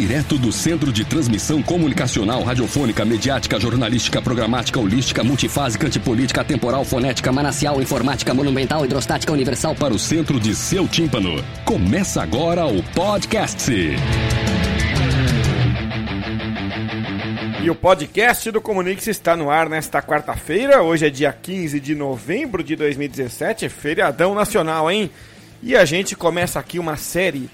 Direto 0.00 0.38
do 0.38 0.50
Centro 0.50 0.90
de 0.90 1.04
Transmissão 1.04 1.62
Comunicacional, 1.62 2.42
Radiofônica, 2.42 3.04
Mediática, 3.04 3.60
Jornalística, 3.60 4.22
Programática, 4.22 4.80
Holística, 4.80 5.22
Multifásica, 5.22 5.88
Antipolítica, 5.88 6.42
Temporal, 6.42 6.86
Fonética, 6.86 7.30
Manacial, 7.30 7.82
Informática, 7.82 8.32
Monumental, 8.32 8.82
Hidrostática, 8.82 9.30
Universal 9.30 9.74
para 9.74 9.92
o 9.92 9.98
centro 9.98 10.40
de 10.40 10.54
seu 10.54 10.88
tímpano. 10.88 11.44
Começa 11.66 12.22
agora 12.22 12.64
o 12.64 12.82
podcast. 12.94 13.70
E 17.62 17.68
o 17.68 17.74
podcast 17.74 18.50
do 18.50 18.62
Comunix 18.62 19.06
está 19.06 19.36
no 19.36 19.50
ar 19.50 19.68
nesta 19.68 20.00
quarta-feira. 20.00 20.82
Hoje 20.82 21.08
é 21.08 21.10
dia 21.10 21.30
15 21.30 21.78
de 21.78 21.94
novembro 21.94 22.64
de 22.64 22.74
2017, 22.74 23.68
feriadão 23.68 24.34
nacional, 24.34 24.90
hein? 24.90 25.10
E 25.62 25.76
a 25.76 25.84
gente 25.84 26.16
começa 26.16 26.58
aqui 26.58 26.78
uma 26.78 26.96
série 26.96 27.50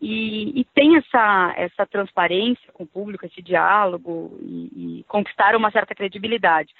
e, 0.00 0.60
e 0.60 0.64
tem 0.74 0.96
essa, 0.96 1.54
essa 1.56 1.86
transparência 1.86 2.72
com 2.72 2.84
o 2.84 2.88
público, 2.88 3.26
esse 3.26 3.42
diálogo 3.42 4.38
e, 4.40 5.00
e 5.00 5.04
conquistaram 5.04 5.58
uma 5.58 5.70
certa 5.70 5.94
credibilidade. 5.94 6.72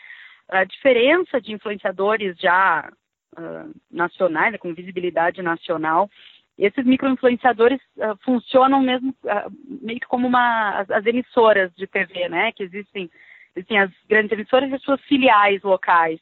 A 0.48 0.64
diferença 0.64 1.42
de 1.42 1.52
influenciadores 1.52 2.36
já 2.38 2.90
uh, 3.38 3.72
nacionais, 3.90 4.52
né, 4.52 4.58
com 4.58 4.74
visibilidade 4.74 5.42
nacional, 5.42 6.10
esses 6.58 6.84
microinfluenciadores 6.84 7.80
uh, 7.96 8.16
funcionam 8.24 8.80
mesmo 8.80 9.14
uh, 9.24 9.50
meio 9.80 10.00
que 10.00 10.06
como 10.06 10.26
uma, 10.26 10.80
as, 10.80 10.90
as, 10.90 11.06
emissoras 11.06 11.74
de 11.74 11.86
TV, 11.86 12.28
né? 12.28 12.52
Que 12.52 12.62
existem, 12.62 13.10
existem 13.56 13.78
as 13.78 13.90
grandes 14.08 14.32
emissoras 14.32 14.70
e 14.70 14.74
as 14.74 14.82
suas 14.82 15.00
filiais 15.02 15.62
locais. 15.62 16.20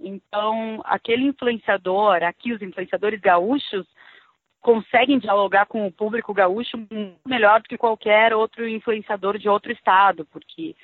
Então, 0.00 0.80
aquele 0.84 1.24
influenciador, 1.24 2.22
aqui 2.22 2.52
os 2.52 2.62
influenciadores 2.62 3.20
gaúchos, 3.20 3.86
conseguem 4.60 5.18
dialogar 5.18 5.66
com 5.66 5.86
o 5.86 5.92
público 5.92 6.32
gaúcho 6.32 6.78
melhor 7.26 7.60
do 7.60 7.68
que 7.68 7.76
qualquer 7.76 8.32
outro 8.32 8.66
influenciador 8.66 9.38
de 9.38 9.48
outro 9.48 9.70
estado, 9.70 10.24
porque 10.26 10.74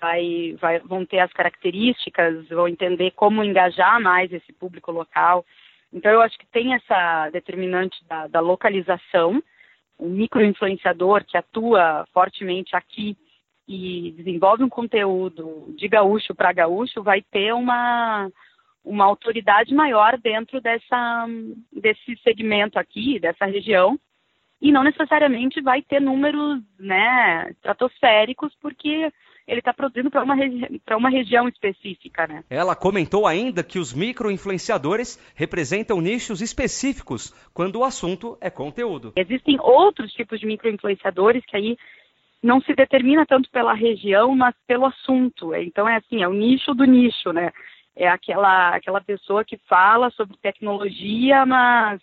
vai, 0.00 0.56
vai, 0.60 0.80
vão 0.80 1.06
ter 1.06 1.20
as 1.20 1.32
características, 1.32 2.48
vão 2.48 2.66
entender 2.66 3.12
como 3.12 3.44
engajar 3.44 4.00
mais 4.00 4.32
esse 4.32 4.52
público 4.52 4.90
local. 4.90 5.44
Então, 5.92 6.10
eu 6.12 6.20
acho 6.20 6.38
que 6.38 6.46
tem 6.46 6.74
essa 6.74 7.30
determinante 7.30 8.02
da, 8.06 8.26
da 8.26 8.40
localização, 8.40 9.42
um 9.98 10.08
microinfluenciador 10.08 11.24
que 11.24 11.36
atua 11.36 12.06
fortemente 12.12 12.74
aqui 12.76 13.16
e 13.68 14.12
desenvolve 14.16 14.64
um 14.64 14.68
conteúdo 14.68 15.72
de 15.76 15.86
gaúcho 15.86 16.34
para 16.34 16.52
gaúcho, 16.52 17.02
vai 17.02 17.22
ter 17.22 17.52
uma, 17.52 18.30
uma 18.84 19.04
autoridade 19.04 19.74
maior 19.74 20.18
dentro 20.18 20.60
dessa, 20.60 21.26
desse 21.72 22.16
segmento 22.22 22.78
aqui, 22.78 23.20
dessa 23.20 23.44
região, 23.44 23.98
e 24.60 24.72
não 24.72 24.82
necessariamente 24.82 25.60
vai 25.60 25.82
ter 25.82 26.00
números 26.00 26.60
né, 26.78 27.50
estratosféricos, 27.50 28.54
porque 28.60 29.10
ele 29.50 29.58
está 29.58 29.74
produzindo 29.74 30.10
para 30.10 30.22
uma, 30.22 30.34
regi 30.34 30.80
uma 30.96 31.10
região 31.10 31.48
específica, 31.48 32.24
né? 32.28 32.44
Ela 32.48 32.76
comentou 32.76 33.26
ainda 33.26 33.64
que 33.64 33.80
os 33.80 33.92
micro-influenciadores 33.92 35.18
representam 35.34 36.00
nichos 36.00 36.40
específicos 36.40 37.34
quando 37.52 37.80
o 37.80 37.84
assunto 37.84 38.38
é 38.40 38.48
conteúdo. 38.48 39.12
Existem 39.16 39.58
outros 39.60 40.12
tipos 40.12 40.38
de 40.38 40.46
micro-influenciadores 40.46 41.44
que 41.44 41.56
aí 41.56 41.76
não 42.40 42.60
se 42.60 42.72
determina 42.74 43.26
tanto 43.26 43.50
pela 43.50 43.74
região, 43.74 44.36
mas 44.36 44.54
pelo 44.68 44.86
assunto. 44.86 45.52
Então 45.52 45.88
é 45.88 45.96
assim, 45.96 46.22
é 46.22 46.28
o 46.28 46.32
nicho 46.32 46.72
do 46.72 46.84
nicho, 46.84 47.32
né? 47.32 47.50
É 47.96 48.08
aquela, 48.08 48.76
aquela 48.76 49.00
pessoa 49.00 49.44
que 49.44 49.58
fala 49.68 50.10
sobre 50.10 50.36
tecnologia, 50.40 51.44
mas 51.44 52.00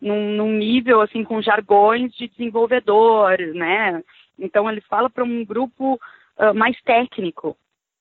num, 0.00 0.32
num 0.32 0.52
nível 0.52 1.00
assim 1.00 1.22
com 1.22 1.40
jargões 1.40 2.12
de 2.14 2.26
desenvolvedor, 2.26 3.38
né? 3.54 4.02
Então 4.36 4.68
ele 4.68 4.80
fala 4.80 5.08
para 5.08 5.22
um 5.22 5.44
grupo 5.44 5.98
uh, 6.38 6.54
mais 6.54 6.80
técnico, 6.82 7.56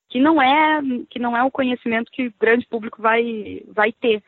que 0.09 0.19
não 0.19 0.41
é 0.41 0.81
que 1.09 1.19
não 1.19 1.35
é 1.35 1.43
o 1.43 1.51
conhecimento 1.51 2.11
que 2.11 2.27
o 2.27 2.33
grande 2.39 2.65
público 2.67 3.01
vai 3.01 3.63
vai 3.67 3.91
ter. 3.91 4.23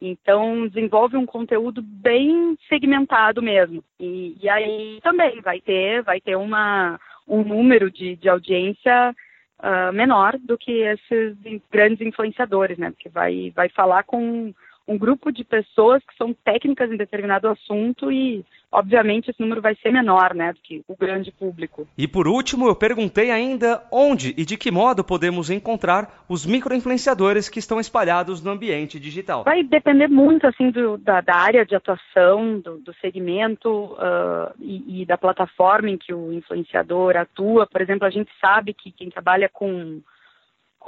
Então 0.00 0.68
desenvolve 0.68 1.16
um 1.16 1.26
conteúdo 1.26 1.82
bem 1.82 2.56
segmentado 2.68 3.42
mesmo. 3.42 3.82
E, 3.98 4.36
e 4.40 4.48
aí 4.48 5.00
também 5.02 5.40
vai 5.40 5.60
ter 5.60 6.02
vai 6.02 6.20
ter 6.20 6.36
uma 6.36 6.98
um 7.26 7.44
número 7.44 7.90
de, 7.90 8.16
de 8.16 8.28
audiência 8.28 9.14
uh, 9.58 9.92
menor 9.92 10.38
do 10.38 10.56
que 10.56 10.72
esses 10.72 11.36
grandes 11.70 12.00
influenciadores, 12.00 12.78
né? 12.78 12.90
Porque 12.90 13.08
vai 13.08 13.52
vai 13.54 13.68
falar 13.68 14.04
com 14.04 14.54
um 14.88 14.96
grupo 14.96 15.30
de 15.30 15.44
pessoas 15.44 16.02
que 16.02 16.16
são 16.16 16.32
técnicas 16.32 16.90
em 16.90 16.96
determinado 16.96 17.46
assunto 17.46 18.10
e, 18.10 18.42
obviamente, 18.72 19.30
esse 19.30 19.40
número 19.40 19.60
vai 19.60 19.76
ser 19.76 19.92
menor, 19.92 20.34
né, 20.34 20.54
do 20.54 20.60
que 20.60 20.82
o 20.88 20.96
grande 20.96 21.30
público. 21.30 21.86
E 21.96 22.08
por 22.08 22.26
último, 22.26 22.66
eu 22.66 22.74
perguntei 22.74 23.30
ainda 23.30 23.82
onde 23.92 24.34
e 24.36 24.46
de 24.46 24.56
que 24.56 24.70
modo 24.70 25.04
podemos 25.04 25.50
encontrar 25.50 26.24
os 26.26 26.46
microinfluenciadores 26.46 27.50
que 27.50 27.58
estão 27.58 27.78
espalhados 27.78 28.42
no 28.42 28.50
ambiente 28.50 28.98
digital. 28.98 29.44
Vai 29.44 29.62
depender 29.62 30.08
muito, 30.08 30.46
assim, 30.46 30.70
do, 30.70 30.96
da, 30.96 31.20
da, 31.20 31.36
área 31.36 31.66
de 31.66 31.76
atuação, 31.76 32.58
do, 32.58 32.78
do 32.78 32.94
segmento 32.94 33.68
uh, 33.68 34.54
e, 34.58 35.02
e 35.02 35.04
da 35.04 35.18
plataforma 35.18 35.90
em 35.90 35.98
que 35.98 36.14
o 36.14 36.32
influenciador 36.32 37.14
atua. 37.14 37.66
Por 37.66 37.82
exemplo, 37.82 38.06
a 38.06 38.10
gente 38.10 38.30
sabe 38.40 38.72
que 38.72 38.90
quem 38.90 39.10
trabalha 39.10 39.50
com 39.50 40.00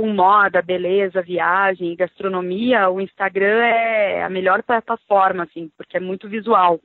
com 0.00 0.08
moda, 0.14 0.62
beleza, 0.62 1.20
viagem, 1.20 1.94
gastronomia, 1.94 2.88
o 2.88 3.02
Instagram 3.02 3.62
é 3.62 4.22
a 4.22 4.30
melhor 4.30 4.62
plataforma, 4.62 5.42
assim, 5.42 5.70
porque 5.76 5.98
é 5.98 6.00
muito 6.00 6.26
visual. 6.26 6.80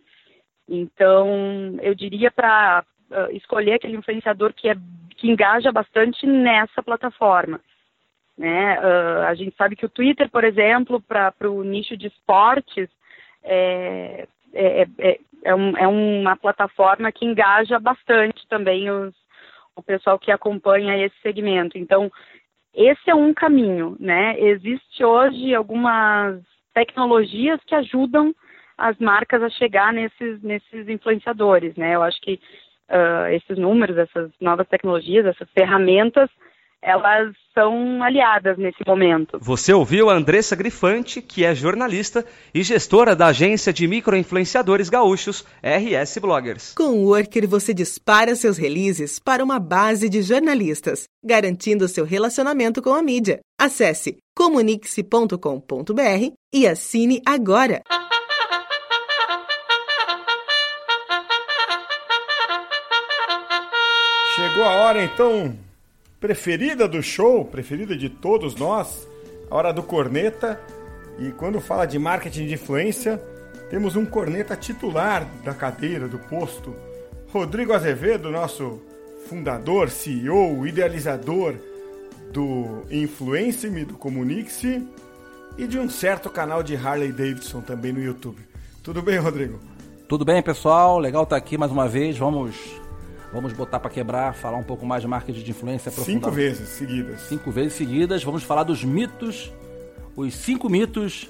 Então, 0.67 1.77
eu 1.81 1.95
diria 1.95 2.29
para 2.29 2.83
uh, 3.09 3.33
escolher 3.33 3.75
aquele 3.75 3.95
influenciador 3.95 4.53
que, 4.53 4.67
é, 4.67 4.75
que 5.15 5.31
engaja 5.31 5.71
bastante 5.71 6.27
nessa 6.27 6.83
plataforma. 6.83 7.61
Né? 8.37 8.77
Uh, 8.81 9.21
a 9.27 9.33
gente 9.33 9.55
sabe 9.55 9.77
que 9.77 9.85
o 9.85 9.89
Twitter, 9.89 10.29
por 10.29 10.43
exemplo, 10.43 10.99
para 10.99 11.49
o 11.49 11.63
nicho 11.63 11.95
de 11.95 12.07
esportes, 12.07 12.89
é, 13.41 14.27
é, 14.53 14.87
é, 14.99 15.19
é, 15.45 15.55
um, 15.55 15.77
é 15.77 15.87
uma 15.87 16.35
plataforma 16.35 17.09
que 17.13 17.23
engaja 17.23 17.79
bastante 17.79 18.45
também 18.49 18.91
os, 18.91 19.15
o 19.73 19.81
pessoal 19.81 20.19
que 20.19 20.33
acompanha 20.33 20.97
esse 20.97 21.15
segmento. 21.21 21.77
Então, 21.77 22.11
esse 22.75 23.09
é 23.09 23.15
um 23.15 23.33
caminho, 23.33 23.95
né? 23.99 24.39
Existe 24.39 25.03
hoje 25.03 25.55
algumas 25.55 26.41
tecnologias 26.73 27.59
que 27.65 27.73
ajudam 27.73 28.35
as 28.77 28.97
marcas 28.99 29.41
a 29.41 29.49
chegar 29.49 29.93
nesses, 29.93 30.41
nesses 30.43 30.89
influenciadores, 30.89 31.75
né? 31.75 31.95
Eu 31.95 32.03
acho 32.03 32.19
que 32.21 32.39
uh, 32.89 33.27
esses 33.31 33.57
números, 33.57 33.97
essas 33.97 34.29
novas 34.41 34.67
tecnologias, 34.67 35.25
essas 35.25 35.49
ferramentas, 35.51 36.29
elas 36.85 37.33
são 37.51 38.03
aliadas 38.03 38.59
nesse 38.59 38.85
momento. 38.85 39.39
Você 39.41 39.73
ouviu 39.73 40.07
a 40.09 40.13
Andressa 40.13 40.55
Grifante, 40.55 41.19
que 41.19 41.43
é 41.43 41.55
jornalista 41.55 42.23
e 42.53 42.61
gestora 42.61 43.15
da 43.15 43.27
agência 43.27 43.73
de 43.73 43.87
microinfluenciadores 43.87 44.87
gaúchos 44.87 45.43
RS 45.63 46.19
Bloggers. 46.19 46.75
Com 46.75 46.89
o 46.89 47.05
Worker, 47.07 47.47
você 47.47 47.73
dispara 47.73 48.35
seus 48.35 48.57
releases 48.57 49.17
para 49.17 49.43
uma 49.43 49.59
base 49.59 50.07
de 50.07 50.21
jornalistas, 50.21 51.05
garantindo 51.23 51.87
seu 51.87 52.05
relacionamento 52.05 52.83
com 52.83 52.93
a 52.93 53.01
mídia. 53.01 53.39
Acesse 53.59 54.17
comunique-se.com.br 54.37 56.33
e 56.53 56.67
assine 56.67 57.19
agora. 57.25 57.81
Chegou 64.35 64.65
a 64.65 64.75
hora 64.83 65.01
então 65.01 65.57
preferida 66.19 66.87
do 66.87 67.01
show, 67.01 67.45
preferida 67.45 67.95
de 67.95 68.09
todos 68.09 68.55
nós, 68.55 69.07
a 69.49 69.55
hora 69.55 69.73
do 69.73 69.83
corneta. 69.83 70.59
E 71.19 71.31
quando 71.31 71.61
fala 71.61 71.85
de 71.85 71.97
marketing 71.97 72.47
de 72.47 72.53
influência, 72.55 73.21
temos 73.69 73.95
um 73.95 74.05
corneta 74.05 74.55
titular 74.55 75.25
da 75.43 75.53
cadeira, 75.53 76.07
do 76.07 76.19
posto. 76.19 76.75
Rodrigo 77.31 77.73
Azevedo, 77.73 78.31
nosso 78.31 78.81
fundador, 79.27 79.89
CEO, 79.89 80.65
idealizador 80.67 81.55
do 82.31 82.83
Influence-me, 82.91 83.85
do 83.85 83.95
Comunique-se 83.95 84.85
e 85.57 85.67
de 85.67 85.79
um 85.79 85.89
certo 85.89 86.29
canal 86.29 86.61
de 86.61 86.75
Harley 86.75 87.11
Davidson 87.11 87.61
também 87.61 87.93
no 87.93 88.01
YouTube. 88.01 88.41
Tudo 88.83 89.01
bem, 89.01 89.17
Rodrigo? 89.17 89.59
Tudo 90.07 90.23
bem, 90.23 90.41
pessoal? 90.43 90.99
Legal 90.99 91.23
estar 91.23 91.37
aqui 91.37 91.57
mais 91.57 91.71
uma 91.71 91.87
vez. 91.87 92.17
Vamos 92.17 92.55
Vamos 93.35 93.51
botar 93.51 93.81
para 93.81 93.91
quebrar, 93.91 94.33
falar 94.33 94.55
um 94.55 94.63
pouco 94.63 94.85
mais 94.85 95.01
de 95.01 95.09
marketing 95.09 95.43
de 95.43 95.51
influência. 95.51 95.91
Cinco 95.91 96.31
vezes 96.31 96.69
seguidas. 96.69 97.19
Cinco 97.23 97.51
vezes 97.51 97.73
seguidas. 97.73 98.23
Vamos 98.23 98.43
falar 98.43 98.63
dos 98.63 98.81
mitos, 98.81 99.51
os 100.15 100.33
cinco 100.33 100.69
mitos, 100.69 101.29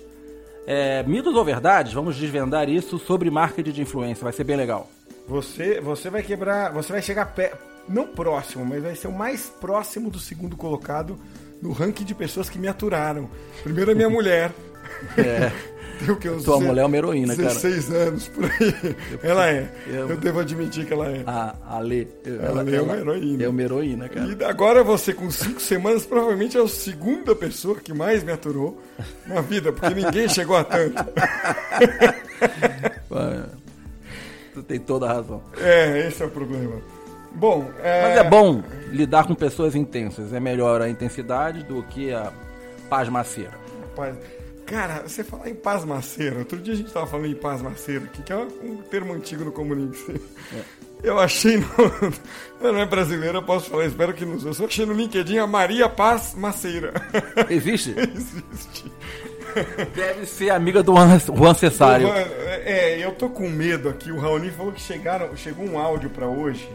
é, 0.68 1.02
mitos 1.02 1.34
ou 1.34 1.44
verdades. 1.44 1.94
Vamos 1.94 2.16
desvendar 2.16 2.70
isso 2.70 3.00
sobre 3.00 3.32
marketing 3.32 3.72
de 3.72 3.82
influência. 3.82 4.24
Vai 4.24 4.34
ser 4.34 4.44
bem 4.44 4.56
legal. 4.56 4.88
Você, 5.28 5.82
você 5.82 6.12
vai 6.12 6.22
quebrar, 6.22 6.72
você 6.72 6.92
vai 6.92 7.02
chegar 7.02 7.26
pé, 7.34 7.54
não 7.90 8.06
próximo, 8.06 8.64
mas 8.64 8.84
vai 8.84 8.96
ser 8.96 9.08
o 9.08 9.12
mais 9.12 9.48
próximo 9.60 10.12
do 10.12 10.20
segundo 10.20 10.56
colocado 10.56 11.20
no 11.60 11.72
ranking 11.72 12.06
de 12.06 12.14
pessoas 12.14 12.48
que 12.48 12.60
me 12.60 12.68
aturaram. 12.68 13.28
Primeiro 13.64 13.94
a 13.94 13.96
minha 13.96 14.10
mulher. 14.12 14.52
É. 15.18 15.52
Tem 16.00 16.16
que, 16.16 16.30
Tua 16.44 16.60
mulher 16.60 16.82
é 16.82 16.86
uma 16.86 16.98
heroína, 16.98 17.36
16 17.36 17.86
cara. 17.86 18.00
anos 18.00 18.28
por 18.28 18.46
aí. 18.46 18.96
Ela 19.24 19.50
é. 19.50 19.70
Eu, 19.88 20.10
eu 20.10 20.18
devo 20.18 20.40
admitir 20.40 20.86
que 20.86 20.94
ela 20.94 21.10
é. 21.10 21.24
A, 21.26 21.56
a 21.68 21.80
Lê. 21.80 22.08
Ela, 22.26 22.62
ela 22.62 22.76
é 22.76 22.82
uma 22.82 22.98
heroína. 22.98 23.44
É 23.44 23.48
uma 23.48 23.62
heroína, 23.62 24.10
cara. 24.10 24.28
E 24.28 24.44
agora 24.44 24.84
você, 24.84 25.14
com 25.14 25.30
5 25.30 25.60
semanas, 25.62 26.06
provavelmente 26.06 26.58
é 26.58 26.62
a 26.62 26.68
segunda 26.68 27.36
pessoa 27.36 27.76
que 27.76 27.94
mais 27.94 28.24
me 28.24 28.32
aturou 28.32 28.82
na 29.26 29.42
vida, 29.42 29.72
porque 29.72 29.94
ninguém 29.94 30.28
chegou 30.28 30.58
a 30.58 30.64
tanto. 30.64 31.06
tu 34.54 34.64
tem 34.64 34.80
toda 34.80 35.06
a 35.06 35.14
razão. 35.14 35.42
É, 35.58 36.08
esse 36.08 36.24
é 36.24 36.26
o 36.26 36.30
problema. 36.30 36.82
Bom, 37.34 37.70
é... 37.84 38.02
Mas 38.04 38.18
é 38.18 38.30
bom 38.30 38.64
lidar 38.92 39.28
com 39.28 39.36
pessoas 39.36 39.76
intensas. 39.76 40.32
É 40.32 40.40
melhor 40.40 40.82
a 40.82 40.90
intensidade 40.90 41.64
do 41.64 41.84
que 41.84 42.14
a 42.14 42.32
pasmaceira. 42.90 43.52
Paz... 43.96 44.16
Cara, 44.66 45.04
você 45.08 45.24
falar 45.24 45.50
em 45.50 45.56
pasmaceira, 45.56 46.40
outro 46.40 46.58
dia 46.58 46.74
a 46.74 46.78
gente 46.78 46.92
tava 46.92 47.06
falando 47.06 47.28
em 47.28 47.36
pasmaceira 47.36 48.06
aqui, 48.06 48.24
que 48.24 48.34
é 48.34 48.36
um 48.36 48.78
termo 48.90 49.14
antigo 49.14 49.46
no 49.46 49.52
comunismo. 49.52 50.20
É. 50.54 50.86
Eu 51.04 51.20
achei 51.20 51.58
no. 51.58 51.68
Não 52.60 52.80
é 52.80 52.86
brasileira, 52.86 53.42
posso 53.42 53.70
falar, 53.70 53.86
espero 53.86 54.14
que 54.14 54.26
não 54.26 54.40
seja. 54.40 54.64
Eu 54.64 54.68
achei 54.68 54.86
no 54.86 54.94
LinkedIn 54.94 55.38
a 55.38 55.46
Maria 55.46 55.88
Paz 55.88 56.34
Maceira. 56.34 56.94
Existe? 57.48 57.94
Existe. 58.00 58.92
Deve 59.94 60.26
ser 60.26 60.50
amiga 60.50 60.82
do 60.82 60.94
Juan 60.96 61.54
Cessário. 61.54 62.08
É, 62.08 62.98
eu 62.98 63.12
tô 63.14 63.30
com 63.30 63.48
medo 63.48 63.88
aqui. 63.88 64.12
O 64.12 64.20
Raoni 64.20 64.50
falou 64.50 64.72
que 64.72 64.82
chegaram, 64.82 65.36
chegou 65.38 65.66
um 65.66 65.78
áudio 65.78 66.10
para 66.10 66.28
hoje. 66.28 66.68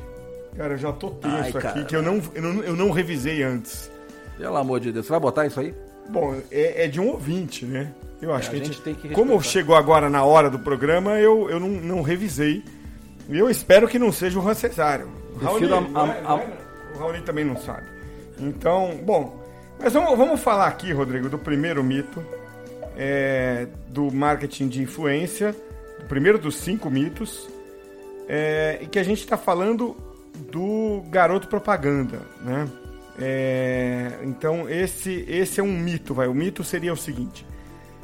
Cara, 0.57 0.75
eu 0.75 0.79
já 0.79 0.93
tô 0.93 1.11
tenso 1.11 1.59
Ai, 1.59 1.67
aqui, 1.67 1.85
que 1.85 1.97
eu 1.97 2.03
não, 2.03 2.23
eu, 2.35 2.43
não, 2.43 2.63
eu 2.63 2.77
não 2.77 2.91
revisei 2.91 3.43
antes. 3.43 3.91
Pelo 4.39 4.57
amor 4.57 4.81
de 4.81 4.93
Deus, 4.93 5.07
você 5.07 5.11
vai 5.11 5.21
botar 5.21 5.47
isso 5.47 5.59
aí? 5.59 5.75
Bom, 6.11 6.37
é, 6.51 6.85
é, 6.85 6.89
de 6.89 7.01
um 7.01 7.09
ouvinte, 7.09 7.65
né? 7.65 7.93
Eu 8.21 8.35
acho 8.35 8.49
é, 8.49 8.51
que 8.51 8.57
a 8.57 8.59
gente, 8.59 8.75
gente 8.75 8.83
tem 8.83 8.95
que 8.95 9.09
Como 9.11 9.41
chegou 9.43 9.75
agora 9.75 10.11
na 10.11 10.25
hora 10.25 10.51
do 10.51 10.59
programa, 10.59 11.19
eu, 11.19 11.49
eu 11.49 11.59
não, 11.59 11.69
não 11.69 12.03
revisei. 12.03 12.63
E 13.29 13.39
eu 13.39 13.49
espero 13.49 13.89
que 13.89 13.99
não 13.99 14.13
seja 14.13 14.39
o 14.39 14.43
Juan 14.43 14.55
Cesário. 14.55 15.09
O 15.35 15.39
Raoni, 15.39 15.69
a, 15.73 16.01
a, 16.01 16.33
a... 16.33 16.35
o 16.95 16.99
Raoni 16.99 17.23
também 17.23 17.45
não 17.45 17.57
sabe. 17.57 17.87
Então, 18.39 18.99
bom. 19.05 19.41
Mas 19.79 19.93
vamos, 19.93 20.19
vamos 20.19 20.41
falar 20.41 20.67
aqui, 20.67 20.93
Rodrigo, 20.93 21.29
do 21.29 21.39
primeiro 21.39 21.83
mito 21.83 22.23
é, 22.97 23.67
do 23.89 24.11
marketing 24.11 24.69
de 24.69 24.83
influência. 24.83 25.57
O 26.01 26.05
primeiro 26.05 26.39
dos 26.39 26.57
cinco 26.57 26.91
mitos. 26.91 27.49
É, 28.29 28.79
e 28.83 28.87
que 28.87 28.99
a 28.99 29.03
gente 29.03 29.21
está 29.21 29.37
falando 29.37 29.97
do 30.53 31.03
garoto 31.09 31.49
propaganda, 31.49 32.21
né? 32.43 32.69
É, 33.21 34.19
então 34.23 34.69
esse 34.69 35.27
esse 35.29 35.61
é 35.61 35.63
um 35.63 35.79
mito, 35.79 36.15
vai. 36.15 36.27
O 36.27 36.35
mito 36.35 36.65
seria 36.65 36.93
o 36.93 36.97
seguinte: 36.97 37.47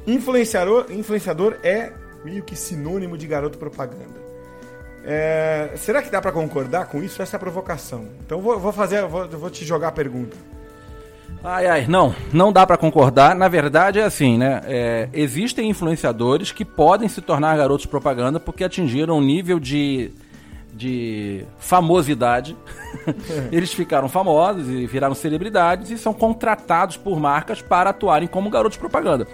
influenciador, 0.06 0.86
influenciador 0.90 1.56
é 1.62 1.92
meio 2.24 2.42
que 2.42 2.54
sinônimo 2.54 3.16
de 3.16 3.26
garoto 3.26 3.56
propaganda. 3.56 4.26
É, 5.04 5.70
será 5.76 6.02
que 6.02 6.10
dá 6.10 6.20
para 6.20 6.32
concordar 6.32 6.86
com 6.86 7.02
isso? 7.02 7.22
Essa 7.22 7.36
é 7.36 7.38
a 7.38 7.40
provocação. 7.40 8.08
Então 8.24 8.40
vou, 8.40 8.58
vou 8.58 8.72
fazer, 8.72 9.06
vou, 9.06 9.26
vou 9.28 9.48
te 9.48 9.64
jogar 9.64 9.88
a 9.88 9.92
pergunta. 9.92 10.36
Ai, 11.44 11.66
ai, 11.68 11.86
não, 11.86 12.12
não 12.32 12.52
dá 12.52 12.66
para 12.66 12.76
concordar. 12.76 13.34
Na 13.36 13.46
verdade 13.46 14.00
é 14.00 14.04
assim, 14.04 14.36
né? 14.36 14.60
É, 14.64 15.08
existem 15.12 15.70
influenciadores 15.70 16.50
que 16.50 16.64
podem 16.64 17.08
se 17.08 17.20
tornar 17.20 17.56
garotos 17.56 17.86
propaganda 17.86 18.40
porque 18.40 18.64
atingiram 18.64 19.18
um 19.18 19.22
nível 19.22 19.60
de 19.60 20.10
de 20.76 21.44
famosidade. 21.58 22.56
Eles 23.50 23.72
ficaram 23.72 24.08
famosos 24.08 24.68
e 24.68 24.86
viraram 24.86 25.14
celebridades 25.14 25.90
e 25.90 25.98
são 25.98 26.12
contratados 26.12 26.96
por 26.96 27.18
marcas 27.18 27.62
para 27.62 27.90
atuarem 27.90 28.28
como 28.28 28.50
garotos 28.50 28.76
propaganda. 28.76 29.26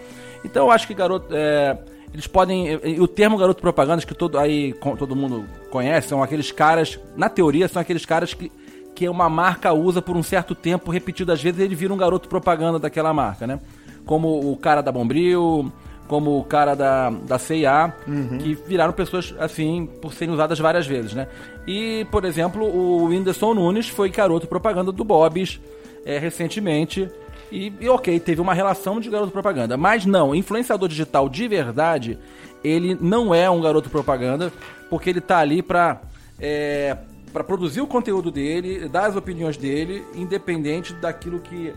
Então 0.44 0.66
eu 0.66 0.70
acho 0.70 0.86
que 0.86 0.94
garoto. 0.94 1.26
É, 1.32 1.76
eles 2.12 2.26
podem. 2.26 2.76
O 3.00 3.08
termo 3.08 3.36
garoto 3.36 3.60
propaganda, 3.60 4.04
que 4.04 4.14
todo, 4.14 4.38
aí, 4.38 4.74
todo 4.98 5.16
mundo 5.16 5.44
conhece, 5.70 6.08
são 6.08 6.22
aqueles 6.22 6.52
caras. 6.52 6.98
Na 7.16 7.28
teoria, 7.28 7.66
são 7.68 7.80
aqueles 7.80 8.04
caras 8.04 8.34
que, 8.34 8.52
que 8.94 9.08
uma 9.08 9.28
marca 9.28 9.72
usa 9.72 10.02
por 10.02 10.16
um 10.16 10.22
certo 10.22 10.54
tempo, 10.54 10.90
repetidas 10.90 11.42
vezes, 11.42 11.60
ele 11.60 11.74
vira 11.74 11.92
um 11.92 11.96
garoto 11.96 12.28
propaganda 12.28 12.78
daquela 12.78 13.14
marca, 13.14 13.46
né? 13.46 13.58
Como 14.04 14.52
o 14.52 14.56
cara 14.56 14.82
da 14.82 14.92
Bombril, 14.92 15.72
como 16.12 16.38
o 16.38 16.44
cara 16.44 16.74
da, 16.74 17.08
da 17.08 17.38
CIA, 17.38 17.90
uhum. 18.06 18.36
que 18.36 18.54
viraram 18.66 18.92
pessoas 18.92 19.34
assim 19.38 19.86
por 19.86 20.12
serem 20.12 20.34
usadas 20.34 20.58
várias 20.58 20.86
vezes, 20.86 21.14
né? 21.14 21.26
E, 21.66 22.06
por 22.10 22.26
exemplo, 22.26 22.66
o 22.66 23.06
Whindersson 23.06 23.54
Nunes 23.54 23.88
foi 23.88 24.10
garoto 24.10 24.46
propaganda 24.46 24.92
do 24.92 25.02
Bob's 25.04 25.58
é, 26.04 26.18
recentemente. 26.18 27.08
E, 27.50 27.72
e, 27.80 27.88
ok, 27.88 28.20
teve 28.20 28.42
uma 28.42 28.52
relação 28.52 29.00
de 29.00 29.08
garoto 29.08 29.32
propaganda. 29.32 29.74
Mas 29.78 30.04
não, 30.04 30.34
influenciador 30.34 30.86
digital 30.86 31.30
de 31.30 31.48
verdade, 31.48 32.18
ele 32.62 32.94
não 33.00 33.34
é 33.34 33.48
um 33.48 33.62
garoto 33.62 33.88
propaganda, 33.88 34.52
porque 34.90 35.08
ele 35.08 35.20
tá 35.22 35.38
ali 35.38 35.62
pra. 35.62 36.02
É, 36.38 36.94
para 37.32 37.42
produzir 37.42 37.80
o 37.80 37.86
conteúdo 37.86 38.30
dele, 38.30 38.86
dar 38.86 39.06
as 39.06 39.16
opiniões 39.16 39.56
dele, 39.56 40.04
independente 40.14 40.92
daquilo 40.92 41.40
que, 41.40 41.72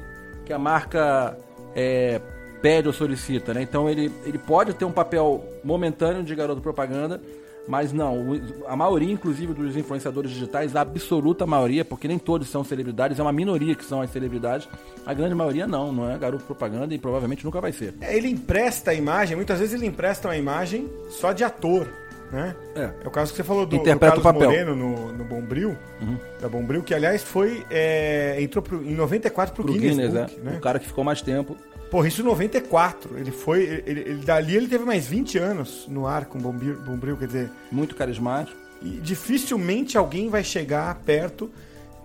que 0.46 0.52
a 0.52 0.60
marca 0.60 1.38
é, 1.74 2.20
pede 2.62 2.88
ou 2.88 2.94
solicita, 2.94 3.54
né? 3.54 3.62
Então 3.62 3.90
ele, 3.90 4.12
ele 4.26 4.38
pode 4.38 4.74
ter 4.74 4.86
um 4.86 4.92
papel 4.92 5.44
momentâneo 5.64 6.24
de 6.24 6.36
garoto 6.36 6.62
propaganda, 6.62 7.22
mas 7.68 7.92
não, 7.92 8.40
a 8.68 8.76
maioria, 8.76 9.12
inclusive, 9.12 9.54
dos 9.54 9.76
influenciadores 9.76 10.32
digitais, 10.32 10.76
a 10.76 10.82
absoluta 10.82 11.46
maioria, 11.48 11.84
porque 11.84 12.08
nem 12.08 12.20
todos 12.20 12.48
são 12.50 12.64
celebridades, 12.64 13.20
é 13.20 13.22
uma 13.22 13.32
minoria 13.32 13.74
que 13.74 13.84
são 13.84 14.02
as 14.02 14.12
celebridades, 14.12 14.68
a 15.06 15.14
grande 15.14 15.34
maioria 15.34 15.66
não, 15.66 15.92
não 15.92 16.12
é 16.12 16.18
garoto 16.18 16.44
propaganda 16.44 16.94
e 16.94 17.00
provavelmente 17.00 17.44
nunca 17.44 17.60
vai 17.60 17.72
ser. 17.72 17.96
É, 18.02 18.16
ele 18.16 18.30
empresta 18.30 18.92
a 18.92 18.94
imagem, 18.94 19.36
muitas 19.36 19.60
vezes 19.60 19.74
ele 19.74 19.88
empresta 19.88 20.28
uma 20.28 20.38
imagem 20.38 20.88
só 21.10 21.32
de 21.32 21.44
ator, 21.44 21.88
né? 22.32 22.56
É. 22.76 22.90
é 23.04 23.08
o 23.08 23.12
caso 23.12 23.32
que 23.32 23.38
você 23.38 23.44
falou 23.44 23.66
do, 23.66 23.76
Interpreta 23.76 24.16
do 24.18 24.22
Carlos 24.22 24.42
o 24.42 24.46
papel. 24.46 24.50
Moreno 24.50 24.76
no, 24.76 25.12
no 25.14 25.24
Bombril, 25.24 25.76
uhum. 26.02 26.18
da 26.40 26.48
Bombril, 26.48 26.84
que 26.84 26.94
aliás 26.94 27.24
foi, 27.24 27.66
é, 27.72 28.38
entrou 28.42 28.62
pro, 28.62 28.84
em 28.84 28.94
94 28.94 29.56
pro, 29.56 29.64
pro 29.64 29.74
Guinness, 29.74 29.96
Guinness 29.96 30.14
Book, 30.14 30.40
é. 30.40 30.44
né? 30.52 30.58
O 30.58 30.62
cara 30.62 30.78
que 30.78 30.86
ficou 30.86 31.04
mais 31.04 31.22
tempo 31.22 31.58
Porra, 31.96 32.10
isso 32.10 32.20
em 32.20 32.26
94. 32.26 33.18
Ele 33.18 33.32
foi. 33.32 33.64
Ele, 33.86 34.02
ele, 34.02 34.26
dali 34.26 34.54
ele 34.54 34.68
teve 34.68 34.84
mais 34.84 35.08
20 35.08 35.38
anos 35.38 35.88
no 35.88 36.06
ar 36.06 36.26
com 36.26 36.38
Bombril, 36.38 36.78
Bombril 36.82 37.16
quer 37.16 37.28
dizer. 37.28 37.50
Muito 37.72 37.96
carismático. 37.96 38.58
E 38.82 39.00
dificilmente 39.00 39.98
alguém 39.98 40.28
vai 40.28 40.44
chegar 40.44 40.94
perto. 41.06 41.50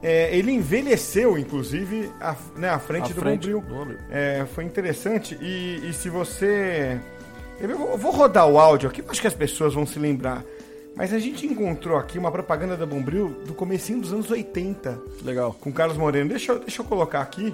É, 0.00 0.32
ele 0.32 0.52
envelheceu, 0.52 1.36
inclusive, 1.36 2.08
à, 2.20 2.36
né, 2.54 2.68
à 2.68 2.78
frente, 2.78 3.12
do, 3.12 3.20
frente 3.20 3.50
Bombril. 3.50 3.60
do 3.60 3.74
Bombril. 3.74 3.98
É, 4.12 4.46
foi 4.54 4.62
interessante. 4.62 5.36
E, 5.42 5.80
e 5.90 5.92
se 5.92 6.08
você. 6.08 6.96
Eu 7.60 7.98
vou 7.98 8.12
rodar 8.12 8.46
o 8.46 8.60
áudio 8.60 8.88
aqui, 8.88 9.02
acho 9.08 9.20
que 9.20 9.26
as 9.26 9.34
pessoas 9.34 9.74
vão 9.74 9.84
se 9.84 9.98
lembrar. 9.98 10.44
Mas 10.94 11.12
a 11.12 11.18
gente 11.18 11.44
encontrou 11.46 11.98
aqui 11.98 12.16
uma 12.16 12.30
propaganda 12.30 12.76
da 12.76 12.86
Bombril 12.86 13.42
do 13.44 13.54
comecinho 13.54 14.00
dos 14.00 14.12
anos 14.12 14.30
80. 14.30 15.00
Legal. 15.24 15.52
Com 15.60 15.72
Carlos 15.72 15.96
Moreno. 15.96 16.28
Deixa 16.28 16.52
eu, 16.52 16.60
deixa 16.60 16.80
eu 16.80 16.86
colocar 16.86 17.22
aqui 17.22 17.52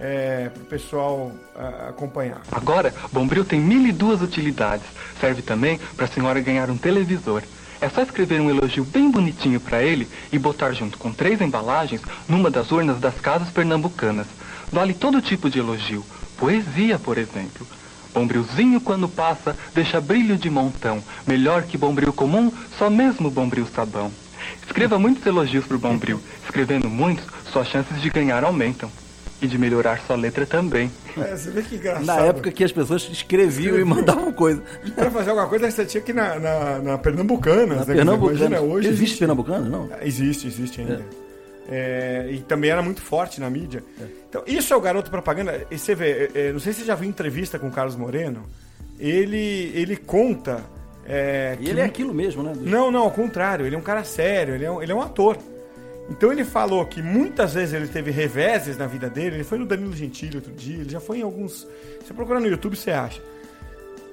é, 0.00 0.48
para 0.48 0.62
o 0.62 0.66
pessoal 0.66 1.32
a, 1.54 1.88
acompanhar. 1.88 2.42
Agora, 2.50 2.94
Bombril 3.12 3.44
tem 3.44 3.60
mil 3.60 3.86
e 3.86 3.92
duas 3.92 4.22
utilidades. 4.22 4.86
Serve 5.20 5.42
também 5.42 5.78
para 5.96 6.06
a 6.06 6.08
senhora 6.08 6.40
ganhar 6.40 6.70
um 6.70 6.76
televisor. 6.76 7.42
É 7.80 7.88
só 7.88 8.02
escrever 8.02 8.40
um 8.40 8.48
elogio 8.48 8.84
bem 8.84 9.10
bonitinho 9.10 9.58
para 9.58 9.82
ele 9.82 10.08
e 10.32 10.38
botar 10.38 10.72
junto 10.72 10.96
com 10.98 11.12
três 11.12 11.40
embalagens 11.40 12.00
numa 12.28 12.48
das 12.48 12.70
urnas 12.70 13.00
das 13.00 13.14
casas 13.16 13.50
pernambucanas. 13.50 14.28
Vale 14.70 14.94
todo 14.94 15.20
tipo 15.20 15.50
de 15.50 15.58
elogio. 15.58 16.04
Poesia, 16.36 16.98
por 16.98 17.18
exemplo. 17.18 17.66
Bombrilzinho 18.14 18.80
quando 18.80 19.08
passa, 19.08 19.56
deixa 19.74 20.00
brilho 20.00 20.36
de 20.36 20.48
montão. 20.48 21.02
Melhor 21.26 21.62
que 21.64 21.78
bombril 21.78 22.12
comum, 22.12 22.52
só 22.78 22.88
mesmo 22.88 23.30
bombril 23.30 23.66
sabão. 23.66 24.12
Escreva 24.64 24.98
muitos 24.98 25.24
elogios 25.26 25.66
pro 25.66 25.78
bombril. 25.78 26.20
Escrevendo 26.44 26.88
muitos, 26.88 27.24
suas 27.50 27.68
chances 27.68 28.00
de 28.00 28.10
ganhar 28.10 28.44
aumentam. 28.44 28.90
E 29.42 29.46
de 29.48 29.58
melhorar 29.58 29.98
sua 30.06 30.14
letra 30.14 30.46
também. 30.46 30.88
É, 31.18 31.36
você 31.36 31.50
vê 31.50 31.62
que 31.62 31.74
engraçado. 31.74 32.06
Na 32.06 32.20
época 32.20 32.52
que 32.52 32.62
as 32.62 32.70
pessoas 32.70 33.02
escreviam 33.10 33.76
e 33.76 33.84
mandavam 33.84 34.32
coisa. 34.32 34.62
Pra 34.94 35.10
fazer 35.10 35.30
alguma 35.30 35.48
coisa, 35.48 35.68
você 35.68 35.84
tinha 35.84 36.00
que 36.00 36.12
ir 36.12 36.14
na, 36.14 36.38
na, 36.38 36.78
na 36.78 36.98
Pernambucana. 36.98 37.74
Na 37.74 37.84
né? 37.84 37.94
Pernambucana. 37.94 38.38
Imagina, 38.38 38.60
hoje 38.60 38.88
Existe 38.88 39.18
Pernambucano? 39.18 39.68
Não. 39.68 39.90
Existe, 40.00 40.46
existe 40.46 40.80
ainda. 40.80 41.02
É, 41.68 42.28
e 42.30 42.38
também 42.40 42.70
era 42.70 42.82
muito 42.82 43.02
forte 43.02 43.40
na 43.40 43.50
mídia. 43.50 43.82
Então, 44.28 44.42
isso 44.46 44.72
é 44.72 44.76
o 44.76 44.80
garoto 44.80 45.10
propaganda. 45.10 45.66
E 45.70 45.78
você 45.78 45.94
vê, 45.94 46.30
é, 46.34 46.48
é, 46.48 46.52
não 46.52 46.60
sei 46.60 46.72
se 46.72 46.80
você 46.80 46.86
já 46.86 46.94
viu 46.94 47.08
entrevista 47.08 47.58
com 47.58 47.66
o 47.66 47.70
Carlos 47.72 47.96
Moreno. 47.96 48.44
Ele, 48.98 49.72
ele 49.74 49.96
conta. 49.96 50.60
é, 51.04 51.56
E 51.60 51.64
que 51.64 51.70
ele 51.70 51.80
é 51.80 51.84
aquilo 51.84 52.14
mesmo, 52.14 52.42
né? 52.44 52.52
Não, 52.60 52.90
não, 52.92 53.02
ao 53.02 53.10
contrário. 53.10 53.66
Ele 53.66 53.74
é 53.74 53.78
um 53.78 53.82
cara 53.82 54.04
sério, 54.04 54.54
ele 54.54 54.64
é 54.64 54.70
um, 54.70 54.80
ele 54.80 54.92
é 54.92 54.94
um 54.94 55.02
ator. 55.02 55.36
Então 56.10 56.32
ele 56.32 56.44
falou 56.44 56.84
que 56.84 57.00
muitas 57.00 57.54
vezes 57.54 57.72
ele 57.74 57.88
teve 57.88 58.10
reveses 58.10 58.76
na 58.76 58.86
vida 58.86 59.08
dele. 59.08 59.36
Ele 59.36 59.44
foi 59.44 59.58
no 59.58 59.64
Danilo 59.66 59.94
Gentili 59.94 60.36
outro 60.36 60.52
dia, 60.52 60.80
ele 60.80 60.90
já 60.90 61.00
foi 61.00 61.18
em 61.18 61.22
alguns. 61.22 61.66
Você 62.04 62.12
procura 62.12 62.40
no 62.40 62.46
YouTube, 62.46 62.76
você 62.76 62.90
acha. 62.90 63.20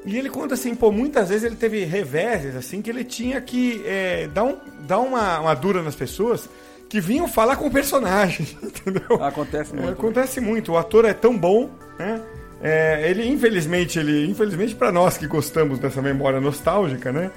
E 0.06 0.18
ele 0.18 0.30
conta 0.30 0.54
assim, 0.54 0.74
pô, 0.76 0.92
muitas 0.92 1.28
vezes 1.30 1.44
ele 1.44 1.56
teve 1.58 1.84
reveses, 1.84 2.56
assim, 2.56 2.82
que 2.82 2.90
ele 2.90 3.04
tinha 3.04 3.42
que 3.42 3.84
é, 3.86 4.28
dar, 4.34 4.46
um, 4.46 4.58
dar 4.88 5.00
uma, 5.00 5.40
uma 5.42 5.54
dura 5.54 5.82
nas 5.84 5.96
pessoas 5.96 6.48
que 6.88 7.02
vinham 7.02 7.28
falar 7.28 7.58
com 7.58 7.68
o 7.68 7.72
personagem, 7.72 8.48
entendeu? 8.64 9.22
Acontece 9.22 9.74
É, 9.74 9.76
muito. 9.76 9.92
acontece 9.92 10.40
muito. 10.42 10.72
O 10.72 10.78
ator 10.78 11.04
é 11.06 11.14
tão 11.14 11.38
bom, 11.38 11.70
né? 11.98 12.22
É, 12.62 13.10
ele, 13.10 13.28
infelizmente, 13.28 14.00
ele, 14.00 14.26
infelizmente 14.30 14.74
para 14.76 14.92
nós 14.92 15.18
que 15.18 15.28
gostamos 15.28 15.80
dessa 15.80 16.02
memória 16.02 16.40
nostálgica, 16.42 17.12
né? 17.12 17.30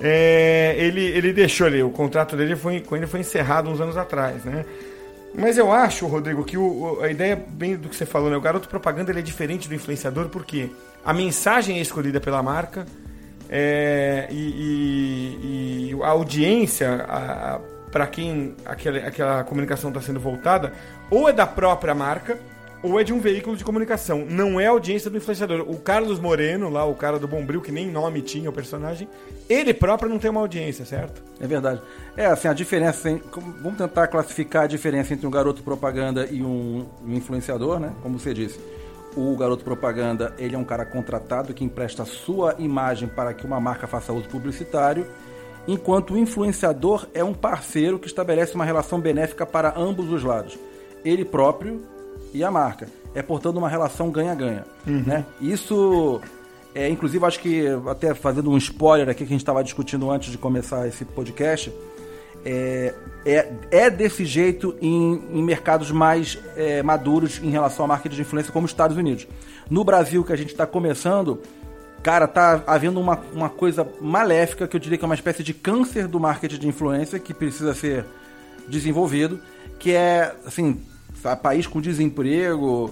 É, 0.00 0.74
ele, 0.78 1.04
ele 1.04 1.32
deixou 1.32 1.66
ali, 1.66 1.82
o 1.82 1.90
contrato 1.90 2.36
dele 2.36 2.56
foi, 2.56 2.80
com 2.80 2.96
ele 2.96 3.06
foi 3.06 3.20
encerrado 3.20 3.68
uns 3.68 3.80
anos 3.80 3.96
atrás, 3.96 4.44
né? 4.44 4.64
Mas 5.34 5.58
eu 5.58 5.70
acho, 5.70 6.06
Rodrigo, 6.06 6.42
que 6.42 6.56
o, 6.56 7.00
a 7.02 7.08
ideia 7.10 7.36
bem 7.36 7.76
do 7.76 7.88
que 7.88 7.94
você 7.94 8.06
falou, 8.06 8.30
né? 8.30 8.36
O 8.36 8.40
garoto 8.40 8.68
propaganda 8.68 9.10
ele 9.12 9.20
é 9.20 9.22
diferente 9.22 9.68
do 9.68 9.74
influenciador 9.74 10.28
porque 10.28 10.70
a 11.04 11.12
mensagem 11.12 11.78
é 11.78 11.80
escolhida 11.82 12.20
pela 12.20 12.42
marca 12.42 12.86
é, 13.48 14.26
e, 14.30 14.34
e- 14.34 15.90
e 15.94 16.02
a 16.02 16.08
audiência 16.08 17.06
para 17.92 18.06
quem 18.06 18.54
aquela, 18.64 18.98
aquela 18.98 19.44
comunicação 19.44 19.90
está 19.90 20.00
sendo 20.00 20.18
voltada 20.20 20.72
ou 21.10 21.28
é 21.28 21.32
da 21.32 21.46
própria 21.46 21.94
marca 21.94 22.38
ou 22.82 22.98
é 22.98 23.04
de 23.04 23.12
um 23.12 23.20
veículo 23.20 23.56
de 23.56 23.64
comunicação. 23.64 24.24
Não 24.28 24.58
é 24.58 24.66
audiência 24.66 25.10
do 25.10 25.16
influenciador. 25.16 25.60
O 25.68 25.78
Carlos 25.78 26.18
Moreno, 26.18 26.70
lá, 26.70 26.84
o 26.84 26.94
cara 26.94 27.18
do 27.18 27.28
Bombril, 27.28 27.60
que 27.60 27.70
nem 27.70 27.90
nome 27.90 28.22
tinha 28.22 28.48
o 28.48 28.52
personagem, 28.52 29.08
ele 29.48 29.74
próprio 29.74 30.08
não 30.08 30.18
tem 30.18 30.30
uma 30.30 30.40
audiência, 30.40 30.84
certo? 30.84 31.22
É 31.40 31.46
verdade. 31.46 31.82
É, 32.16 32.26
assim, 32.26 32.48
a 32.48 32.52
diferença. 32.52 33.20
Vamos 33.62 33.78
tentar 33.78 34.06
classificar 34.08 34.64
a 34.64 34.66
diferença 34.66 35.12
entre 35.12 35.26
um 35.26 35.30
garoto 35.30 35.62
propaganda 35.62 36.26
e 36.30 36.42
um, 36.42 36.86
um 37.04 37.14
influenciador, 37.14 37.78
né? 37.78 37.92
Como 38.02 38.18
você 38.18 38.32
disse. 38.32 38.58
O 39.16 39.36
garoto 39.36 39.64
propaganda, 39.64 40.32
ele 40.38 40.54
é 40.54 40.58
um 40.58 40.64
cara 40.64 40.86
contratado 40.86 41.52
que 41.52 41.64
empresta 41.64 42.04
sua 42.04 42.54
imagem 42.58 43.08
para 43.08 43.34
que 43.34 43.44
uma 43.44 43.60
marca 43.60 43.88
faça 43.88 44.12
uso 44.12 44.28
publicitário, 44.28 45.04
enquanto 45.66 46.14
o 46.14 46.18
influenciador 46.18 47.08
é 47.12 47.24
um 47.24 47.34
parceiro 47.34 47.98
que 47.98 48.06
estabelece 48.06 48.54
uma 48.54 48.64
relação 48.64 49.00
benéfica 49.00 49.44
para 49.44 49.76
ambos 49.76 50.12
os 50.12 50.22
lados. 50.22 50.56
Ele 51.04 51.24
próprio 51.24 51.82
e 52.32 52.42
a 52.44 52.50
marca. 52.50 52.88
É, 53.14 53.22
portanto, 53.22 53.56
uma 53.56 53.68
relação 53.68 54.10
ganha-ganha. 54.10 54.64
Né? 54.86 55.24
Isso, 55.40 56.20
é, 56.74 56.88
inclusive, 56.88 57.24
acho 57.24 57.40
que, 57.40 57.66
até 57.88 58.14
fazendo 58.14 58.50
um 58.50 58.56
spoiler 58.56 59.08
aqui 59.08 59.18
que 59.18 59.24
a 59.24 59.34
gente 59.34 59.40
estava 59.40 59.62
discutindo 59.64 60.10
antes 60.10 60.30
de 60.30 60.38
começar 60.38 60.86
esse 60.86 61.04
podcast, 61.04 61.72
é, 62.44 62.94
é, 63.24 63.52
é 63.70 63.90
desse 63.90 64.24
jeito 64.24 64.74
em, 64.80 65.22
em 65.32 65.42
mercados 65.42 65.90
mais 65.90 66.38
é, 66.56 66.82
maduros 66.82 67.40
em 67.42 67.50
relação 67.50 67.84
à 67.84 67.88
marketing 67.88 68.16
de 68.16 68.22
influência, 68.22 68.52
como 68.52 68.64
os 68.64 68.70
Estados 68.70 68.96
Unidos. 68.96 69.26
No 69.68 69.84
Brasil, 69.84 70.24
que 70.24 70.32
a 70.32 70.36
gente 70.36 70.50
está 70.50 70.66
começando, 70.66 71.40
cara, 72.02 72.26
tá 72.26 72.62
havendo 72.66 73.00
uma, 73.00 73.18
uma 73.32 73.48
coisa 73.48 73.86
maléfica, 74.00 74.66
que 74.66 74.76
eu 74.76 74.80
diria 74.80 74.96
que 74.96 75.04
é 75.04 75.06
uma 75.06 75.14
espécie 75.14 75.42
de 75.42 75.52
câncer 75.52 76.06
do 76.06 76.18
marketing 76.18 76.58
de 76.58 76.68
influência, 76.68 77.18
que 77.18 77.34
precisa 77.34 77.74
ser 77.74 78.04
desenvolvido, 78.68 79.40
que 79.78 79.92
é, 79.92 80.34
assim, 80.46 80.80
país 81.42 81.66
com 81.66 81.80
desemprego, 81.80 82.90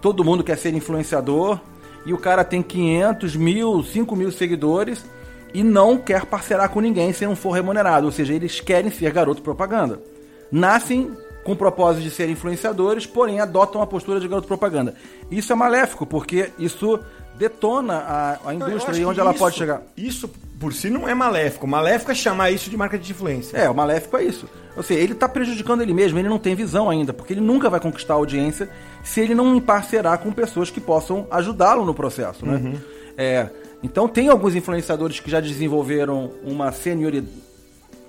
todo 0.00 0.24
mundo 0.24 0.44
quer 0.44 0.56
ser 0.56 0.74
influenciador, 0.74 1.60
e 2.04 2.12
o 2.12 2.18
cara 2.18 2.44
tem 2.44 2.62
500 2.62 3.36
mil, 3.36 3.82
5 3.82 4.14
mil 4.14 4.30
seguidores 4.30 5.04
e 5.52 5.64
não 5.64 5.98
quer 5.98 6.24
parcerar 6.26 6.70
com 6.70 6.80
ninguém 6.80 7.12
se 7.12 7.26
não 7.26 7.34
for 7.34 7.50
remunerado. 7.50 8.06
Ou 8.06 8.12
seja, 8.12 8.32
eles 8.32 8.60
querem 8.60 8.90
ser 8.90 9.10
garoto 9.12 9.42
propaganda. 9.42 10.00
Nascem 10.50 11.10
com 11.42 11.52
o 11.52 11.56
propósito 11.56 12.02
de 12.02 12.10
serem 12.10 12.32
influenciadores, 12.32 13.06
porém 13.06 13.40
adotam 13.40 13.80
a 13.80 13.86
postura 13.86 14.20
de 14.20 14.28
garoto 14.28 14.46
propaganda. 14.46 14.94
Isso 15.30 15.52
é 15.52 15.56
maléfico, 15.56 16.04
porque 16.04 16.50
isso 16.58 17.00
detona 17.38 17.94
a, 17.98 18.32
a 18.32 18.38
Eu 18.46 18.52
indústria 18.54 18.96
e 18.96 19.04
onde 19.04 19.20
ela 19.20 19.30
isso- 19.30 19.38
pode 19.38 19.56
chegar. 19.56 19.82
Isso 19.96 20.28
por 20.58 20.72
si 20.72 20.88
não 20.88 21.06
é 21.08 21.14
maléfico. 21.14 21.66
Maléfico 21.66 22.10
é 22.10 22.14
chamar 22.14 22.50
isso 22.50 22.70
de 22.70 22.76
marca 22.76 22.98
de 22.98 23.10
influência. 23.12 23.56
É, 23.56 23.68
o 23.68 23.74
maléfico 23.74 24.16
é 24.16 24.24
isso. 24.24 24.48
Ou 24.76 24.82
seja, 24.82 25.00
ele 25.00 25.12
está 25.12 25.28
prejudicando 25.28 25.82
ele 25.82 25.92
mesmo, 25.94 26.18
ele 26.18 26.28
não 26.28 26.38
tem 26.38 26.54
visão 26.54 26.88
ainda, 26.88 27.12
porque 27.12 27.32
ele 27.34 27.40
nunca 27.40 27.68
vai 27.70 27.78
conquistar 27.80 28.14
a 28.14 28.16
audiência 28.16 28.68
se 29.04 29.20
ele 29.20 29.34
não 29.34 29.60
parcerar 29.60 30.18
com 30.18 30.32
pessoas 30.32 30.70
que 30.70 30.80
possam 30.80 31.26
ajudá-lo 31.30 31.84
no 31.84 31.94
processo, 31.94 32.44
né? 32.44 32.74
É, 33.18 33.48
então 33.82 34.08
tem 34.08 34.28
alguns 34.28 34.54
influenciadores 34.54 35.20
que 35.20 35.30
já 35.30 35.40
desenvolveram 35.40 36.30
uma 36.44 36.72
senioridade. 36.72 37.32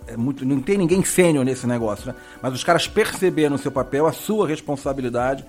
É 0.07 0.15
muito, 0.15 0.45
não 0.45 0.61
tem 0.61 0.77
ninguém 0.77 1.03
sênior 1.03 1.43
nesse 1.43 1.67
negócio, 1.67 2.07
né? 2.07 2.15
Mas 2.41 2.53
os 2.53 2.63
caras 2.63 2.87
perceberam 2.87 3.55
o 3.55 3.59
seu 3.59 3.71
papel, 3.71 4.07
a 4.07 4.13
sua 4.13 4.47
responsabilidade 4.47 5.45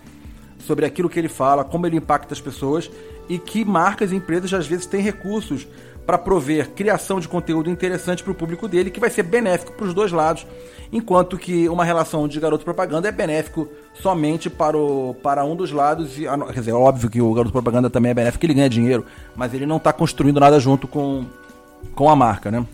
sobre 0.59 0.85
aquilo 0.85 1.09
que 1.09 1.19
ele 1.19 1.29
fala, 1.29 1.65
como 1.65 1.87
ele 1.87 1.97
impacta 1.97 2.35
as 2.35 2.41
pessoas 2.41 2.91
e 3.29 3.39
que 3.39 3.65
marcas 3.65 4.11
e 4.11 4.17
empresas 4.17 4.53
às 4.53 4.67
vezes 4.67 4.87
têm 4.87 5.01
recursos 5.01 5.67
para 6.09 6.17
prover 6.17 6.71
criação 6.71 7.21
de 7.21 7.29
conteúdo 7.29 7.69
interessante 7.69 8.23
para 8.23 8.33
o 8.33 8.35
público 8.35 8.67
dele, 8.67 8.91
que 8.91 8.99
vai 8.99 9.11
ser 9.11 9.23
benéfico 9.23 9.73
para 9.75 9.85
os 9.85 9.93
dois 9.93 10.11
lados, 10.11 10.47
enquanto 10.91 11.37
que 11.37 11.69
uma 11.69 11.85
relação 11.85 12.27
de 12.27 12.41
garoto 12.41 12.65
propaganda 12.65 13.07
é 13.07 13.13
benéfico 13.13 13.69
somente 13.93 14.49
para, 14.49 14.75
o, 14.75 15.15
para 15.23 15.45
um 15.45 15.55
dos 15.55 15.71
lados. 15.71 16.19
E, 16.19 16.27
ah, 16.27 16.39
quer 16.47 16.61
dizer, 16.61 16.71
é 16.71 16.75
óbvio 16.75 17.11
que 17.11 17.21
o 17.21 17.35
garoto 17.35 17.53
propaganda 17.53 17.91
também 17.91 18.11
é 18.11 18.15
benéfico, 18.15 18.47
ele 18.47 18.55
ganha 18.55 18.71
dinheiro, 18.71 19.05
mas 19.37 19.53
ele 19.53 19.67
não 19.67 19.77
está 19.77 19.93
construindo 19.93 20.41
nada 20.41 20.59
junto 20.59 20.89
com, 20.89 21.27
com 21.95 22.09
a 22.09 22.17
marca, 22.17 22.51
né? 22.51 22.65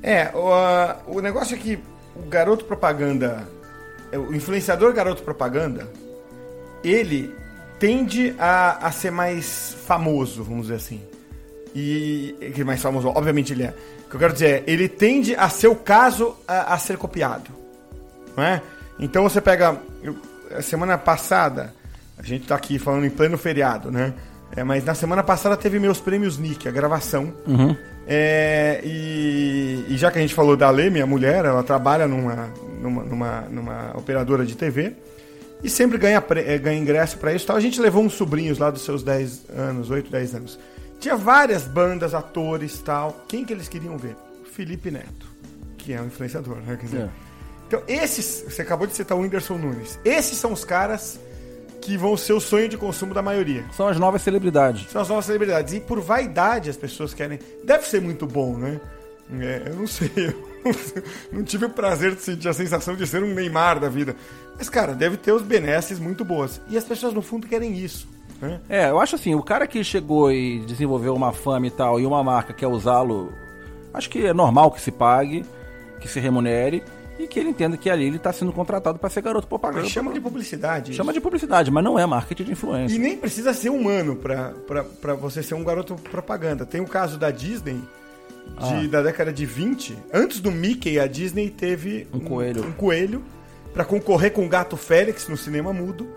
É, 0.00 0.30
o, 0.32 1.16
o 1.16 1.20
negócio 1.20 1.56
é 1.56 1.58
que 1.58 1.80
o 2.14 2.28
garoto 2.28 2.64
propaganda, 2.66 3.48
é, 4.12 4.18
o 4.18 4.32
influenciador 4.32 4.92
garoto 4.92 5.24
propaganda, 5.24 5.88
ele 6.84 7.34
tende 7.78 8.34
a, 8.38 8.86
a 8.86 8.90
ser 8.92 9.10
mais 9.10 9.76
famoso, 9.86 10.42
vamos 10.44 10.62
dizer 10.62 10.76
assim. 10.76 11.00
E 11.74 12.34
que 12.54 12.64
mais 12.64 12.80
famoso, 12.80 13.08
obviamente 13.08 13.52
ele 13.52 13.64
é. 13.64 13.74
O 14.06 14.08
que 14.10 14.16
eu 14.16 14.20
quero 14.20 14.32
dizer 14.32 14.46
é, 14.46 14.64
ele 14.66 14.88
tende 14.88 15.34
a 15.34 15.48
ser 15.48 15.68
o 15.68 15.74
caso 15.76 16.34
a, 16.48 16.74
a 16.74 16.78
ser 16.78 16.96
copiado. 16.96 17.50
Não 18.36 18.42
é? 18.44 18.62
Então 18.98 19.22
você 19.22 19.40
pega. 19.40 19.76
eu- 20.02 20.16
a 20.56 20.62
semana 20.62 20.96
passada, 20.96 21.74
a 22.16 22.22
gente 22.22 22.46
tá 22.46 22.54
aqui 22.54 22.78
falando 22.78 23.04
em 23.04 23.10
pleno 23.10 23.36
feriado, 23.36 23.90
né? 23.90 24.14
É, 24.56 24.62
mas 24.62 24.84
na 24.84 24.94
semana 24.94 25.22
passada 25.24 25.56
teve 25.56 25.78
meus 25.80 25.98
prêmios 26.00 26.38
Nick, 26.38 26.68
a 26.68 26.70
gravação. 26.70 27.32
É, 28.06 28.80
e, 28.84 29.84
e 29.88 29.96
já 29.96 30.10
que 30.10 30.18
a 30.18 30.20
gente 30.20 30.32
falou 30.32 30.56
da 30.56 30.70
Lê, 30.70 30.88
minha 30.88 31.04
mulher, 31.04 31.44
ela 31.44 31.64
trabalha 31.64 32.06
numa, 32.06 32.48
numa, 32.80 33.02
numa, 33.02 33.40
numa 33.50 33.92
operadora 33.96 34.46
de 34.46 34.54
TV 34.54 34.94
e 35.62 35.70
sempre 35.70 35.98
ganha, 35.98 36.22
eh, 36.30 36.58
ganha 36.58 36.78
ingresso 36.78 37.18
pra 37.18 37.32
isso 37.32 37.46
tal. 37.46 37.56
A 37.56 37.60
gente 37.60 37.80
levou 37.80 38.02
uns 38.02 38.14
sobrinhos 38.14 38.58
lá 38.58 38.70
dos 38.70 38.82
seus 38.82 39.02
10 39.02 39.50
anos, 39.50 39.90
8, 39.90 40.10
10 40.10 40.34
anos. 40.34 40.58
Tinha 41.00 41.16
várias 41.16 41.64
bandas, 41.64 42.14
atores 42.14 42.80
tal. 42.82 43.24
Quem 43.28 43.44
que 43.44 43.52
eles 43.52 43.68
queriam 43.68 43.96
ver? 43.98 44.16
Felipe 44.52 44.90
Neto, 44.90 45.26
que 45.76 45.92
é 45.92 46.00
um 46.00 46.06
influenciador, 46.06 46.56
né? 46.56 46.76
Quer 46.76 46.86
dizer, 46.86 47.00
É. 47.02 47.26
Então, 47.66 47.82
esses, 47.88 48.44
você 48.48 48.62
acabou 48.62 48.86
de 48.86 48.94
citar 48.94 49.18
o 49.18 49.22
Whindersson 49.22 49.58
Nunes. 49.58 49.98
Esses 50.04 50.38
são 50.38 50.52
os 50.52 50.64
caras 50.64 51.18
que 51.80 51.96
vão 51.96 52.16
ser 52.16 52.32
o 52.32 52.40
sonho 52.40 52.68
de 52.68 52.76
consumo 52.76 53.12
da 53.12 53.22
maioria. 53.22 53.64
São 53.76 53.88
as 53.88 53.98
novas 53.98 54.22
celebridades. 54.22 54.90
São 54.90 55.02
as 55.02 55.08
novas 55.08 55.24
celebridades. 55.26 55.74
E 55.74 55.80
por 55.80 56.00
vaidade 56.00 56.70
as 56.70 56.76
pessoas 56.76 57.12
querem. 57.12 57.40
Deve 57.64 57.86
ser 57.86 58.00
muito 58.00 58.26
bom, 58.26 58.56
né? 58.56 58.80
É, 59.40 59.64
eu 59.66 59.74
não 59.74 59.86
sei. 59.86 60.10
Eu 60.66 60.74
não 61.30 61.44
tive 61.44 61.66
o 61.66 61.70
prazer 61.70 62.16
de 62.16 62.22
sentir 62.22 62.48
a 62.48 62.52
sensação 62.52 62.96
de 62.96 63.06
ser 63.06 63.22
um 63.22 63.32
Neymar 63.32 63.78
da 63.78 63.88
vida. 63.88 64.16
Mas, 64.58 64.68
cara, 64.68 64.94
deve 64.94 65.16
ter 65.16 65.32
os 65.32 65.42
benesses 65.42 65.98
muito 65.98 66.24
boas. 66.24 66.60
E 66.68 66.76
as 66.76 66.84
pessoas, 66.84 67.12
no 67.12 67.22
fundo, 67.22 67.46
querem 67.46 67.76
isso. 67.76 68.08
Né? 68.40 68.60
É, 68.68 68.90
eu 68.90 69.00
acho 69.00 69.14
assim, 69.14 69.34
o 69.34 69.42
cara 69.42 69.66
que 69.66 69.82
chegou 69.82 70.30
e 70.32 70.60
desenvolveu 70.60 71.14
uma 71.14 71.32
fama 71.32 71.66
e 71.66 71.70
tal, 71.70 72.00
e 72.00 72.06
uma 72.06 72.22
marca 72.22 72.52
quer 72.52 72.66
usá-lo, 72.66 73.32
acho 73.92 74.08
que 74.10 74.26
é 74.26 74.32
normal 74.32 74.70
que 74.70 74.80
se 74.80 74.90
pague, 74.90 75.44
que 76.00 76.08
se 76.08 76.20
remunere, 76.20 76.82
e 77.18 77.26
que 77.26 77.40
ele 77.40 77.48
entenda 77.48 77.76
que 77.76 77.88
ali 77.88 78.04
ele 78.04 78.16
está 78.16 78.32
sendo 78.32 78.52
contratado 78.52 78.98
para 78.98 79.08
ser 79.08 79.22
garoto 79.22 79.46
propaganda. 79.46 79.88
Chama 79.88 80.12
de 80.12 80.20
publicidade. 80.20 80.94
Chama 80.94 81.12
de 81.12 81.20
publicidade, 81.20 81.70
mas 81.70 81.82
não 81.82 81.98
é 81.98 82.04
marketing 82.04 82.44
de 82.44 82.52
influência. 82.52 82.94
E 82.94 82.98
nem 82.98 83.16
precisa 83.16 83.54
ser 83.54 83.70
humano 83.70 84.16
para 84.16 85.14
você 85.14 85.42
ser 85.42 85.54
um 85.54 85.64
garoto 85.64 85.94
propaganda. 86.10 86.66
Tem 86.66 86.80
o 86.80 86.86
caso 86.86 87.18
da 87.18 87.30
Disney, 87.30 87.80
de, 88.58 88.86
ah. 88.86 88.88
da 88.90 89.02
década 89.02 89.32
de 89.32 89.46
20. 89.46 89.96
Antes 90.12 90.40
do 90.40 90.52
Mickey, 90.52 90.98
a 90.98 91.06
Disney 91.06 91.48
teve 91.48 92.06
um, 92.12 92.18
um 92.18 92.20
coelho, 92.20 92.66
um 92.66 92.72
coelho 92.72 93.22
para 93.76 93.84
concorrer 93.84 94.32
com 94.32 94.46
o 94.46 94.48
Gato 94.48 94.74
Félix 94.74 95.28
no 95.28 95.36
cinema 95.36 95.70
mudo, 95.70 96.08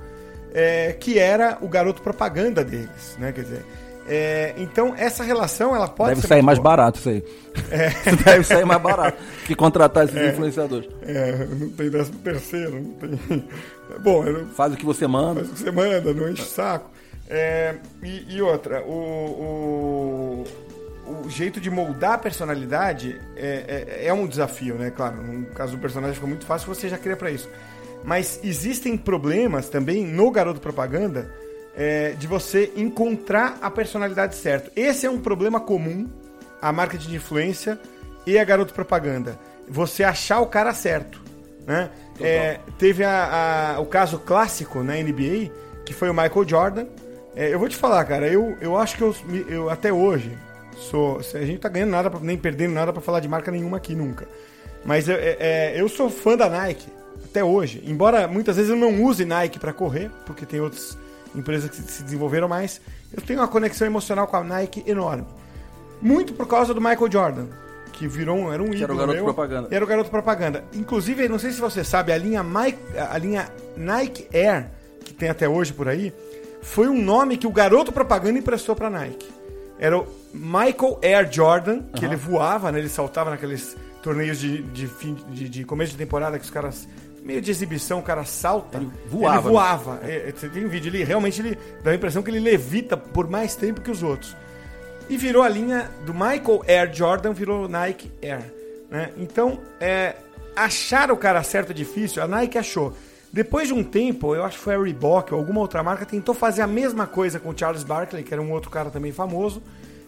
é, 0.53 0.93
que 0.93 1.19
era 1.19 1.57
o 1.59 1.67
garoto 1.67 2.01
propaganda 2.01 2.63
deles, 2.63 3.17
né? 3.19 3.33
Quer 3.33 3.41
dizer, 3.41 3.65
é, 4.07 4.53
então, 4.57 4.95
essa 4.97 5.25
relação, 5.25 5.75
ela 5.75 5.89
pode 5.89 6.15
Deve 6.15 6.27
sair 6.27 6.41
mais 6.41 6.57
boa. 6.57 6.69
barato 6.69 6.99
isso 6.99 7.09
aí. 7.09 7.23
É. 7.69 7.89
Deve 8.23 8.45
sair 8.45 8.65
mais 8.65 8.81
barato 8.81 9.21
que 9.45 9.53
contratar 9.53 10.05
esses 10.05 10.15
é. 10.15 10.29
influenciadores. 10.29 10.89
É, 11.01 11.45
não 11.45 11.69
tem 11.71 11.89
décimo 11.89 12.19
terceiro, 12.19 12.81
não 12.81 12.93
tem... 12.93 13.19
Bom, 13.99 14.23
não... 14.23 14.45
Faz 14.51 14.73
o 14.73 14.77
que 14.77 14.85
você 14.85 15.05
manda. 15.05 15.41
Faz 15.41 15.51
o 15.51 15.53
que 15.55 15.63
você 15.63 15.71
manda, 15.71 16.13
não 16.13 16.29
enche 16.29 16.43
o 16.43 16.45
saco. 16.45 16.89
É, 17.29 17.75
e, 18.01 18.37
e, 18.37 18.41
outra, 18.41 18.81
o, 18.83 18.93
o, 18.93 20.43
o, 21.09 21.29
jeito 21.29 21.59
de 21.59 21.69
moldar 21.69 22.13
a 22.13 22.17
personalidade 22.17 23.19
é, 23.35 23.97
é, 24.01 24.07
é, 24.07 24.13
um 24.13 24.27
desafio, 24.27 24.75
né? 24.75 24.91
Claro, 24.91 25.21
no 25.21 25.45
caso 25.47 25.73
do 25.73 25.79
personagem 25.79 26.13
ficou 26.13 26.29
muito 26.29 26.45
fácil, 26.45 26.73
você 26.73 26.87
já 26.87 26.97
cria 26.97 27.17
para 27.17 27.31
isso. 27.31 27.49
Mas 28.03 28.39
existem 28.43 28.95
problemas 28.95 29.69
também 29.69 30.05
no 30.05 30.31
garoto 30.31 30.61
propaganda 30.61 31.33
é, 31.75 32.11
de 32.11 32.27
você 32.27 32.71
encontrar 32.75 33.57
a 33.61 33.69
personalidade 33.69 34.35
certa. 34.35 34.71
Esse 34.75 35.05
é 35.05 35.09
um 35.09 35.19
problema 35.19 35.59
comum 35.59 36.07
a 36.61 36.71
marketing 36.71 37.09
de 37.09 37.15
influência 37.15 37.79
e 38.25 38.37
a 38.37 38.43
garoto 38.43 38.73
propaganda. 38.73 39.37
Você 39.67 40.03
achar 40.03 40.39
o 40.39 40.47
cara 40.47 40.73
certo. 40.73 41.21
Né? 41.65 41.89
É, 42.19 42.59
teve 42.77 43.03
a, 43.03 43.75
a, 43.75 43.79
o 43.79 43.85
caso 43.85 44.19
clássico 44.19 44.83
na 44.83 44.95
NBA, 44.95 45.51
que 45.85 45.93
foi 45.93 46.09
o 46.09 46.13
Michael 46.13 46.47
Jordan. 46.47 46.85
É, 47.35 47.53
eu 47.53 47.59
vou 47.59 47.69
te 47.69 47.75
falar, 47.75 48.03
cara, 48.05 48.27
eu, 48.27 48.57
eu 48.59 48.75
acho 48.75 48.97
que 48.97 49.03
eu, 49.03 49.15
eu 49.47 49.69
até 49.69 49.93
hoje 49.93 50.35
sou. 50.79 51.19
A 51.19 51.45
gente 51.45 51.59
tá 51.59 51.69
ganhando 51.69 51.91
nada, 51.91 52.11
nem 52.21 52.37
perdendo 52.37 52.73
nada 52.73 52.91
para 52.91 53.01
falar 53.01 53.19
de 53.19 53.27
marca 53.27 53.51
nenhuma 53.51 53.77
aqui 53.77 53.95
nunca. 53.95 54.27
Mas 54.85 55.07
eu, 55.07 55.15
é, 55.15 55.37
é, 55.39 55.73
eu 55.81 55.89
sou 55.89 56.09
fã 56.09 56.35
da 56.35 56.49
Nike 56.49 56.87
até 57.23 57.43
hoje. 57.43 57.83
Embora 57.85 58.27
muitas 58.27 58.55
vezes 58.55 58.71
eu 58.71 58.77
não 58.77 59.03
use 59.03 59.25
Nike 59.25 59.59
para 59.59 59.73
correr, 59.73 60.09
porque 60.25 60.45
tem 60.45 60.59
outros 60.59 60.97
empresas 61.35 61.69
que 61.69 61.77
se 61.77 62.03
desenvolveram 62.03 62.47
mais, 62.47 62.81
eu 63.13 63.21
tenho 63.21 63.39
uma 63.39 63.47
conexão 63.47 63.85
emocional 63.85 64.27
com 64.27 64.37
a 64.37 64.43
Nike 64.43 64.83
enorme. 64.87 65.25
Muito 66.01 66.33
por 66.33 66.47
causa 66.47 66.73
do 66.73 66.79
Michael 66.79 67.11
Jordan, 67.11 67.47
que 67.91 68.07
virou 68.07 68.37
um, 68.37 68.53
era 68.53 68.63
um 68.63 68.73
ídolo. 68.73 68.83
Era 68.83 68.93
o 68.93 68.97
garoto 68.97 69.15
meu, 69.15 69.23
propaganda. 69.25 69.67
Era 69.69 69.85
o 69.85 69.87
garoto 69.87 70.09
propaganda. 70.09 70.63
Inclusive, 70.73 71.27
não 71.27 71.37
sei 71.37 71.51
se 71.51 71.59
você 71.59 71.83
sabe, 71.83 72.11
a 72.11 72.17
linha, 72.17 72.41
Mike, 72.41 72.79
a 72.97 73.17
linha 73.17 73.49
Nike 73.75 74.27
Air, 74.33 74.67
que 75.03 75.13
tem 75.13 75.29
até 75.29 75.47
hoje 75.47 75.73
por 75.73 75.89
aí, 75.89 76.13
foi 76.61 76.87
um 76.87 77.01
nome 77.01 77.37
que 77.37 77.47
o 77.47 77.51
garoto 77.51 77.91
propaganda 77.91 78.39
emprestou 78.39 78.75
para 78.75 78.89
Nike. 78.89 79.38
Era 79.79 79.97
o 79.97 80.07
Michael 80.33 80.99
Air 81.01 81.31
Jordan, 81.31 81.81
que 81.95 82.05
uhum. 82.05 82.11
ele 82.11 82.15
voava, 82.15 82.71
né? 82.71 82.79
ele 82.79 82.89
saltava 82.89 83.29
naqueles 83.29 83.77
torneios 84.03 84.39
de, 84.39 84.61
de, 84.61 84.87
fim, 84.87 85.15
de, 85.29 85.47
de 85.47 85.63
começo 85.63 85.93
de 85.93 85.97
temporada 85.97 86.37
que 86.37 86.45
os 86.45 86.51
caras 86.51 86.87
meio 87.23 87.41
de 87.41 87.51
exibição, 87.51 87.99
o 87.99 88.03
cara 88.03 88.25
salta. 88.25 88.77
Ele 88.77 88.89
voava. 89.07 89.37
Ele 89.37 89.49
voava. 89.49 89.95
Né? 89.95 90.33
Você 90.35 90.49
tem 90.49 90.65
um 90.65 90.69
vídeo, 90.69 90.89
ele 90.89 91.03
realmente 91.03 91.41
ele 91.41 91.57
dá 91.83 91.91
a 91.91 91.95
impressão 91.95 92.21
que 92.21 92.29
ele 92.29 92.39
levita 92.39 92.97
por 92.97 93.29
mais 93.29 93.55
tempo 93.55 93.81
que 93.81 93.91
os 93.91 94.03
outros. 94.03 94.35
E 95.09 95.17
virou 95.17 95.43
a 95.43 95.49
linha 95.49 95.89
do 96.05 96.13
Michael 96.13 96.63
Air 96.67 96.93
Jordan, 96.93 97.33
virou 97.33 97.67
Nike 97.67 98.11
Air. 98.21 98.43
Né? 98.89 99.11
Então, 99.17 99.59
é, 99.79 100.15
achar 100.55 101.11
o 101.11 101.17
cara 101.17 101.41
certo 101.43 101.71
é 101.71 101.73
difícil, 101.73 102.21
a 102.21 102.27
Nike 102.27 102.57
achou. 102.57 102.95
Depois 103.31 103.67
de 103.67 103.73
um 103.73 103.83
tempo, 103.83 104.33
eu 104.33 104.43
acho 104.43 104.57
que 104.57 104.63
foi 104.63 104.75
a 104.75 104.81
Reebok 104.81 105.33
ou 105.33 105.39
alguma 105.39 105.59
outra 105.59 105.83
marca, 105.83 106.05
tentou 106.05 106.33
fazer 106.33 106.63
a 106.63 106.67
mesma 106.67 107.05
coisa 107.05 107.39
com 107.39 107.49
o 107.49 107.57
Charles 107.57 107.83
Barkley, 107.83 108.23
que 108.23 108.33
era 108.33 108.41
um 108.41 108.51
outro 108.51 108.71
cara 108.71 108.89
também 108.89 109.11
famoso, 109.11 109.61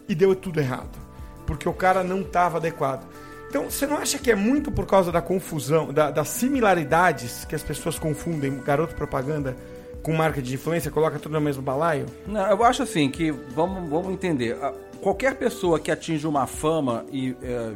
e 0.10 0.16
deu 0.16 0.36
tudo 0.36 0.60
errado. 0.60 0.98
Porque 1.46 1.70
o 1.70 1.74
cara 1.74 2.04
não 2.04 2.22
estava 2.22 2.58
adequado. 2.58 3.06
Então, 3.48 3.70
você 3.70 3.86
não 3.86 3.98
acha 3.98 4.18
que 4.18 4.32
é 4.32 4.36
muito 4.36 4.72
por 4.72 4.88
causa 4.88 5.12
da 5.12 5.22
confusão, 5.22 5.94
da, 5.94 6.10
das 6.10 6.30
similaridades 6.30 7.46
que 7.46 7.54
as 7.54 7.62
pessoas 7.62 8.00
confundem 8.00 8.60
garoto 8.60 8.96
propaganda 8.96 9.56
com 10.02 10.14
marca 10.14 10.42
de 10.42 10.56
influência, 10.56 10.90
coloca 10.90 11.20
tudo 11.20 11.34
no 11.34 11.42
mesmo 11.42 11.62
balaio? 11.62 12.08
Não, 12.26 12.50
eu 12.50 12.64
acho 12.64 12.82
assim 12.82 13.10
que, 13.10 13.30
vamos, 13.30 13.88
vamos 13.88 14.14
entender, 14.14 14.58
qualquer 15.02 15.36
pessoa 15.36 15.80
que 15.80 15.92
atinge 15.92 16.26
uma 16.26 16.48
fama, 16.48 17.06
e, 17.12 17.36
é, 17.44 17.72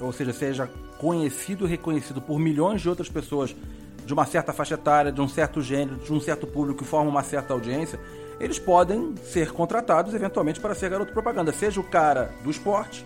ou 0.00 0.12
seja, 0.12 0.32
seja 0.32 0.70
conhecido 0.98 1.66
reconhecido 1.66 2.22
por 2.22 2.38
milhões 2.38 2.80
de 2.80 2.88
outras 2.88 3.08
pessoas 3.08 3.54
de 4.06 4.14
uma 4.14 4.24
certa 4.24 4.52
faixa 4.52 4.74
etária, 4.74 5.10
de 5.10 5.20
um 5.20 5.28
certo 5.28 5.60
gênero, 5.60 5.96
de 5.96 6.12
um 6.12 6.20
certo 6.20 6.46
público 6.46 6.84
que 6.84 6.88
forma 6.88 7.10
uma 7.10 7.24
certa 7.24 7.52
audiência, 7.52 7.98
eles 8.38 8.58
podem 8.58 9.14
ser 9.24 9.50
contratados 9.50 10.14
eventualmente 10.14 10.60
para 10.60 10.74
ser 10.74 10.88
garoto 10.88 11.12
propaganda, 11.12 11.52
seja 11.52 11.80
o 11.80 11.84
cara 11.84 12.30
do 12.44 12.50
esporte, 12.50 13.04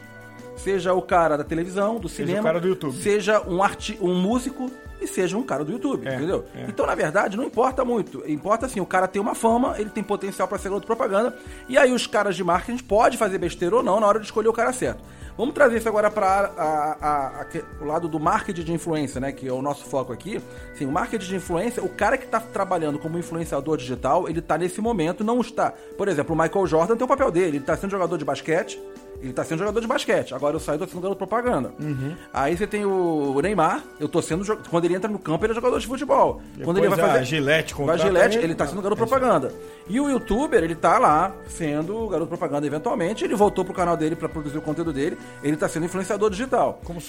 seja 0.57 0.93
o 0.93 1.01
cara 1.01 1.39
da 1.39 1.45
televisão, 1.45 1.99
do 1.99 2.09
cinema, 2.09 2.33
seja 2.33 2.43
cara 2.43 2.61
do 2.61 2.69
seja 3.03 3.49
um, 3.49 3.63
arti 3.63 3.99
um 4.01 4.15
músico 4.15 4.71
e 5.01 5.07
seja 5.07 5.39
um 5.39 5.43
cara 5.43 5.65
do 5.65 5.73
YouTube, 5.73 6.07
é, 6.07 6.15
entendeu? 6.15 6.45
É. 6.55 6.67
Então, 6.69 6.85
na 6.85 6.95
verdade, 6.95 7.35
não 7.35 7.45
importa 7.45 7.83
muito. 7.83 8.23
Importa 8.31 8.67
assim, 8.67 8.81
o 8.81 8.87
cara 8.87 9.09
tem 9.09 9.23
uma 9.23 9.35
fama, 9.35 9.77
ele 9.79 9.89
tem 9.89 10.03
potencial 10.03 10.47
para 10.47 10.59
ser 10.59 10.69
garoto 10.69 10.87
propaganda, 10.87 11.35
e 11.67 11.79
aí 11.79 11.93
os 11.93 12.07
caras 12.07 12.37
de 12.37 12.45
marketing 12.45 12.85
podem 12.85 13.19
fazer 13.19 13.39
besteira 13.39 13.77
ou 13.77 13.83
não 13.83 13.99
na 13.99 14.07
hora 14.07 14.21
de 14.21 14.27
escolher 14.27 14.49
o 14.49 14.53
cara 14.53 14.71
certo. 14.75 15.03
Vamos 15.37 15.55
trazer 15.55 15.79
isso 15.79 15.89
agora 15.89 16.11
para 16.11 17.47
o 17.81 17.85
lado 17.85 18.09
do 18.09 18.21
marketing 18.21 18.63
de 18.63 18.73
influência, 18.73 19.21
né? 19.21 19.33
Que 19.33 19.49
é 19.49 19.53
o 19.53 19.63
nosso 19.63 19.85
foco 19.85 20.13
aqui. 20.13 20.41
Sim, 20.75 20.87
o 20.87 20.93
marketing 20.93 21.27
de 21.27 21.37
influência, 21.37 21.83
o 21.83 21.89
cara 21.89 22.19
que 22.19 22.25
está 22.25 22.41
trabalhando 22.41 22.99
como 22.99 23.19
influenciador 23.19 23.77
digital, 23.77 24.29
ele 24.29 24.41
está 24.41 24.59
nesse 24.59 24.81
momento, 24.81 25.25
não 25.25 25.41
está. 25.41 25.73
Por 25.97 26.09
exemplo, 26.09 26.35
o 26.35 26.39
Michael 26.39 26.67
Jordan 26.67 26.97
tem 26.97 27.05
o 27.05 27.09
papel 27.09 27.31
dele, 27.31 27.49
ele 27.49 27.59
está 27.59 27.77
sendo 27.77 27.91
jogador 27.91 28.19
de 28.19 28.25
basquete, 28.25 28.81
ele 29.23 29.33
tá 29.33 29.45
sendo 29.45 29.59
jogador 29.59 29.81
de 29.81 29.87
basquete. 29.87 30.35
Agora 30.35 30.57
eu 30.57 30.61
saio, 30.61 30.79
tô 30.79 30.87
sendo 30.87 31.01
garoto 31.01 31.19
propaganda. 31.19 31.73
Uhum. 31.79 32.15
Aí 32.33 32.57
você 32.57 32.67
tem 32.67 32.85
o 32.85 33.39
Neymar, 33.43 33.83
eu 33.99 34.09
tô 34.09 34.23
sendo. 34.23 34.45
Quando 34.69 34.85
ele 34.85 34.95
entra 34.95 35.11
no 35.11 35.19
campo, 35.19 35.45
ele 35.45 35.53
é 35.53 35.55
jogador 35.55 35.79
de 35.79 35.87
futebol. 35.87 36.41
Depois 36.51 36.65
quando 36.65 36.79
ele 36.79 36.89
vai 36.89 36.99
fazer. 36.99 37.25
Gillette 37.25 37.75
vai 37.75 37.99
Gillette, 37.99 38.37
ele, 38.37 38.47
ele 38.47 38.55
tá 38.55 38.67
sendo 38.67 38.83
garoto 38.83 39.03
é 39.03 39.07
propaganda. 39.07 39.53
E 39.89 40.01
o 40.01 40.09
youtuber, 40.09 40.63
ele 40.63 40.75
tá 40.75 40.99
lá 40.99 41.35
sendo 41.49 42.09
garoto 42.09 42.29
propaganda 42.29 42.67
eventualmente. 42.67 43.25
Ele 43.25 43.35
voltou 43.35 43.65
pro 43.65 43.75
canal 43.75 43.97
dele 43.97 44.17
para 44.17 44.29
produzir 44.29 44.59
o 44.59 44.63
conteúdo 44.63 44.93
dele. 44.93 45.19
Ele 45.43 45.57
tá 45.57 45.69
sendo 45.69 45.87
influenciador 45.87 46.31
digital. 46.31 46.81
Como 46.85 47.01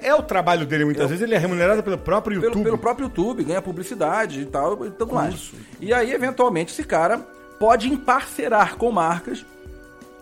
É 0.00 0.14
o 0.14 0.22
trabalho 0.22 0.66
dele 0.66 0.84
muitas 0.84 1.08
vezes, 1.08 1.22
ele 1.22 1.34
é 1.34 1.38
remunerado 1.38 1.82
pelo 1.82 1.98
próprio 1.98 2.36
YouTube. 2.36 2.52
Pelo, 2.52 2.64
pelo 2.64 2.78
próprio 2.78 3.04
YouTube, 3.04 3.44
ganha 3.44 3.60
publicidade 3.60 4.40
e 4.40 4.46
tal, 4.46 4.86
e 4.86 4.90
tudo 4.90 5.14
mais. 5.14 5.52
E 5.80 5.92
aí, 5.92 6.12
eventualmente, 6.12 6.72
esse 6.72 6.84
cara 6.84 7.18
pode 7.58 7.88
emparcerar 7.88 8.76
com 8.76 8.90
marcas 8.90 9.44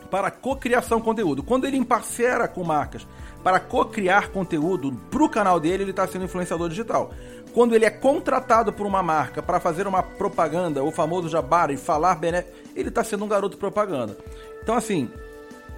para 0.07 0.31
cocriação 0.31 1.01
conteúdo. 1.01 1.43
Quando 1.43 1.67
ele 1.67 1.77
emparcera 1.77 2.49
com 2.49 2.65
marcas 2.65 3.07
para 3.43 3.61
cocriar 3.61 4.31
conteúdo 4.31 4.93
para 5.11 5.23
o 5.23 5.29
canal 5.29 5.61
dele, 5.61 5.85
ele 5.85 5.91
está 5.91 6.07
sendo 6.07 6.25
influenciador 6.25 6.69
digital. 6.69 7.13
Quando 7.53 7.75
ele 7.75 7.85
é 7.85 7.91
contratado 7.91 8.73
por 8.73 8.87
uma 8.87 9.03
marca 9.03 9.43
para 9.43 9.59
fazer 9.59 9.87
uma 9.87 10.03
propaganda, 10.03 10.83
o 10.85 10.91
famoso 10.91 11.29
jabá 11.29 11.71
e 11.71 11.77
falar 11.77 12.15
benéfico, 12.17 12.57
ele 12.75 12.89
está 12.89 13.03
sendo 13.03 13.25
um 13.25 13.29
garoto 13.29 13.57
propaganda. 13.57 14.17
Então, 14.63 14.75
assim, 14.75 15.11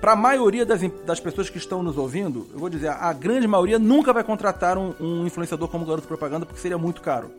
para 0.00 0.12
a 0.12 0.16
maioria 0.16 0.64
das, 0.64 0.80
das 1.04 1.20
pessoas 1.20 1.50
que 1.50 1.58
estão 1.58 1.82
nos 1.82 1.96
ouvindo, 1.98 2.46
eu 2.52 2.58
vou 2.58 2.68
dizer, 2.68 2.88
a 2.88 3.12
grande 3.12 3.46
maioria 3.46 3.78
nunca 3.78 4.12
vai 4.12 4.24
contratar 4.24 4.78
um, 4.78 4.94
um 5.00 5.26
influenciador 5.26 5.68
como 5.68 5.84
garoto 5.84 6.06
propaganda 6.06 6.46
porque 6.46 6.60
seria 6.60 6.78
muito 6.78 7.00
caro. 7.00 7.30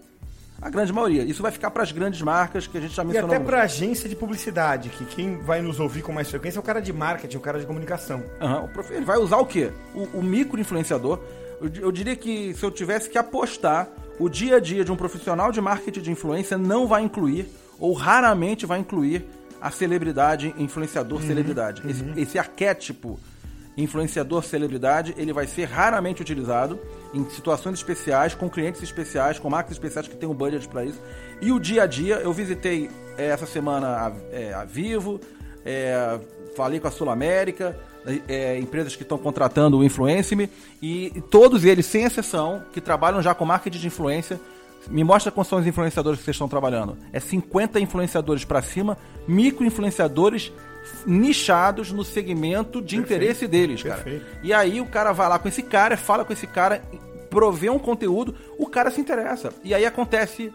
A 0.62 0.69
grande 0.69 0.91
maioria. 0.91 1.24
Isso 1.24 1.41
vai 1.41 1.52
ficar 1.52 1.72
para 1.72 1.84
as 1.84 1.91
grandes 1.91 2.22
marcas 2.22 2.67
que 2.67 2.78
a 2.78 2.82
gente 2.82 2.95
já 2.95 3.04
mencionou. 3.04 3.32
E 3.32 3.36
até 3.36 3.43
para 3.43 3.63
agência 3.63 4.10
de 4.10 4.15
publicidade, 4.15 4.89
que 4.89 5.06
quem 5.06 5.38
vai 5.38 5.62
nos 5.62 5.80
ouvir 5.80 6.02
com 6.02 6.12
mais 6.12 6.30
frequência 6.30 6.60
é 6.60 6.62
o 6.62 6.63
cara 6.63 6.82
de 6.82 6.91
marketing, 6.91 7.38
o 7.38 7.39
cara 7.39 7.60
de 7.60 7.65
comunicação. 7.65 8.24
Uhum. 8.41 8.84
Ele 8.89 9.06
vai 9.06 9.17
usar 9.17 9.38
o 9.38 9.45
quê? 9.45 9.72
O, 9.93 10.19
o 10.19 10.24
micro-influenciador. 10.24 11.19
Eu, 11.62 11.72
eu 11.84 11.91
diria 11.91 12.15
que 12.15 12.54
se 12.54 12.63
eu 12.63 12.72
tivesse 12.72 13.10
que 13.10 13.17
apostar, 13.17 13.88
o 14.19 14.28
dia 14.28 14.58
a 14.58 14.60
dia 14.60 14.84
de 14.84 14.91
um 14.91 14.95
profissional 14.95 15.52
de 15.52 15.62
marketing 15.62 16.02
de 16.02 16.12
influência 16.12 16.58
não 16.58 16.88
vai 16.88 17.04
incluir, 17.04 17.48
ou 17.80 17.93
raramente 17.93 18.65
vai 18.65 18.80
incluir, 18.80 19.26
a 19.62 19.72
celebridade, 19.72 20.54
influenciador 20.58 21.19
uhum, 21.19 21.28
celebridade. 21.28 21.82
Uhum. 21.82 21.89
Esse, 21.89 22.22
esse 22.22 22.39
arquétipo 22.39 23.19
influenciador 23.83 24.43
celebridade, 24.43 25.13
ele 25.17 25.33
vai 25.33 25.47
ser 25.47 25.65
raramente 25.65 26.21
utilizado 26.21 26.79
em 27.13 27.27
situações 27.29 27.75
especiais, 27.75 28.35
com 28.35 28.49
clientes 28.49 28.81
especiais, 28.81 29.39
com 29.39 29.49
marcas 29.49 29.73
especiais 29.73 30.07
que 30.07 30.15
têm 30.15 30.27
um 30.27 30.33
budget 30.33 30.67
para 30.67 30.85
isso. 30.85 31.01
E 31.41 31.51
o 31.51 31.59
dia 31.59 31.83
a 31.83 31.87
dia, 31.87 32.15
eu 32.15 32.33
visitei 32.33 32.89
é, 33.17 33.27
essa 33.27 33.45
semana 33.45 33.87
a, 33.87 34.11
é, 34.31 34.53
a 34.53 34.65
Vivo, 34.65 35.19
é, 35.65 36.19
falei 36.55 36.79
com 36.79 36.87
a 36.87 36.91
Sul 36.91 37.09
América, 37.09 37.77
é, 38.27 38.57
empresas 38.57 38.95
que 38.95 39.03
estão 39.03 39.17
contratando 39.17 39.77
o 39.77 39.83
Influence-me, 39.83 40.49
e, 40.81 41.11
e 41.15 41.21
todos 41.21 41.65
eles, 41.65 41.85
sem 41.85 42.03
exceção, 42.03 42.63
que 42.73 42.81
trabalham 42.81 43.21
já 43.21 43.33
com 43.33 43.45
marketing 43.45 43.79
de 43.79 43.87
influência, 43.87 44.39
me 44.87 45.03
mostra 45.03 45.31
quais 45.31 45.47
são 45.47 45.59
os 45.59 45.67
influenciadores 45.67 46.19
que 46.19 46.25
vocês 46.25 46.35
estão 46.35 46.47
trabalhando. 46.47 46.97
É 47.11 47.19
50 47.19 47.79
influenciadores 47.79 48.45
para 48.45 48.61
cima, 48.61 48.97
micro 49.27 49.65
influenciadores 49.65 50.51
nichados 51.06 51.91
no 51.91 52.04
segmento 52.04 52.82
de 52.82 52.97
Perfeito. 52.97 53.02
interesse 53.02 53.47
deles, 53.47 53.84
cara. 53.84 54.02
Perfeito. 54.02 54.25
E 54.43 54.54
aí 54.54 54.82
o 54.82 54.86
cara 54.86 55.12
vai 55.12 55.30
lá 55.30 55.39
com 55.39 55.47
esse 55.47 55.63
cara, 55.63 55.97
fala 55.97 56.25
com 56.25 56.34
esse 56.34 56.47
cara, 56.47 56.82
provê 57.30 57.69
um 57.69 57.80
conteúdo, 57.80 58.36
o 58.58 58.67
cara 58.67 58.91
se 58.91 58.99
interessa. 58.99 59.54
E 59.63 59.73
aí 59.73 59.86
acontece 59.86 60.52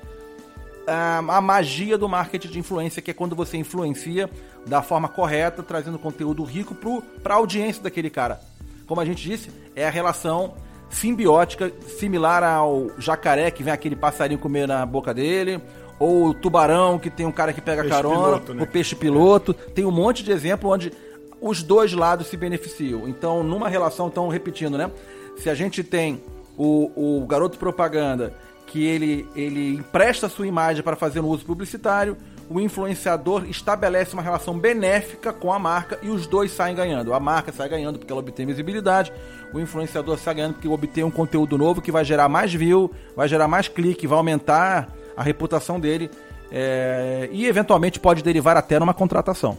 a, 0.87 1.19
a 1.19 1.41
magia 1.41 1.97
do 1.97 2.09
marketing 2.09 2.49
de 2.49 2.59
influência, 2.59 3.03
que 3.03 3.11
é 3.11 3.15
quando 3.15 3.35
você 3.35 3.57
influencia 3.57 4.29
da 4.67 4.83
forma 4.83 5.09
correta, 5.09 5.63
trazendo 5.63 5.99
conteúdo 5.99 6.43
rico 6.43 6.75
para 7.23 7.35
a 7.35 7.37
audiência 7.37 7.83
daquele 7.83 8.11
cara. 8.11 8.41
Como 8.87 9.01
a 9.01 9.05
gente 9.05 9.29
disse, 9.29 9.51
é 9.75 9.87
a 9.87 9.91
relação 9.91 10.55
simbiótica, 10.91 11.73
similar 11.99 12.45
ao 12.45 12.91
jacaré 12.99 13.51
que 13.51 13.63
vem 13.63 13.73
aquele 13.73 13.97
passarinho 13.97 14.39
comer 14.39 14.69
na 14.69 14.85
boca 14.87 15.13
dele, 15.13 15.61
ou 15.99 16.29
o 16.29 16.35
tubarão 16.35 16.99
que 16.99 17.11
tem 17.11 17.27
um 17.27 17.33
cara 17.33 17.53
que 17.53 17.61
pega 17.61 17.83
peixe 17.83 17.95
carona, 17.95 18.17
piloto, 18.17 18.55
né? 18.55 18.63
o 18.63 18.67
peixe 18.67 18.97
piloto. 18.97 19.55
Tem 19.55 19.85
um 19.85 19.91
monte 19.91 20.23
de 20.23 20.33
exemplo 20.33 20.71
onde 20.71 20.93
os 21.41 21.63
dois 21.63 21.93
lados 21.93 22.27
se 22.29 22.37
beneficiam. 22.37 23.09
Então, 23.09 23.43
numa 23.43 23.69
relação, 23.69 24.09
então, 24.09 24.29
repetindo, 24.29 24.79
né? 24.79 24.91
Se 25.37 25.51
a 25.51 25.55
gente 25.55 25.83
tem 25.83 26.23
o, 26.57 27.21
o 27.23 27.27
garoto 27.27 27.59
propaganda 27.59 28.33
que 28.67 28.85
ele, 28.85 29.29
ele 29.37 29.75
empresta 29.75 30.29
sua 30.29 30.47
imagem 30.47 30.83
para 30.83 30.97
fazer 30.97 31.21
um 31.21 31.27
uso 31.27 31.45
publicitário, 31.45 32.17
o 32.49 32.61
influenciador 32.61 33.45
estabelece 33.49 34.15
uma 34.15 34.23
relação 34.23 34.59
benéfica 34.59 35.33
com 35.33 35.53
a 35.53 35.59
marca 35.59 35.99
e 36.03 36.09
os 36.09 36.27
dois 36.27 36.51
saem 36.51 36.75
ganhando. 36.75 37.15
A 37.15 37.21
marca 37.21 37.53
sai 37.53 37.69
ganhando 37.69 37.99
porque 37.99 38.13
ela 38.13 38.21
obtém 38.21 38.47
visibilidade, 38.47 39.13
o 39.53 39.61
influenciador 39.61 40.19
sai 40.19 40.35
ganhando 40.35 40.55
porque 40.55 40.69
obtém 40.69 41.05
um 41.05 41.11
conteúdo 41.11 41.57
novo 41.57 41.81
que 41.81 41.93
vai 41.93 42.05
gerar 42.05 42.29
mais 42.29 42.53
view, 42.53 42.91
vai 43.17 43.29
gerar 43.29 43.49
mais 43.49 43.69
clique, 43.69 44.07
vai 44.07 44.19
aumentar 44.19 44.89
a 45.17 45.23
reputação 45.23 45.79
dele 45.79 46.11
é, 46.51 47.29
e 47.33 47.47
eventualmente 47.47 47.99
pode 47.99 48.23
derivar 48.23 48.57
até 48.57 48.79
numa 48.79 48.95
contratação. 48.95 49.57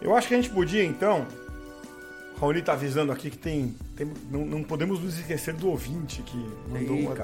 Eu 0.00 0.16
acho 0.16 0.28
que 0.28 0.34
a 0.34 0.36
gente 0.36 0.50
podia 0.50 0.84
então. 0.84 1.26
O 2.36 2.40
Raoni 2.40 2.60
está 2.60 2.72
avisando 2.72 3.12
aqui 3.12 3.30
que 3.30 3.36
tem. 3.36 3.74
tem 3.94 4.10
não, 4.30 4.46
não, 4.46 4.62
podemos 4.62 5.00
nos 5.00 5.18
esquecer 5.18 5.52
do 5.54 5.68
ouvinte 5.68 6.22
que 6.22 6.38
mandou 6.68 6.96
Ei, 6.96 7.06
uma. 7.06 7.14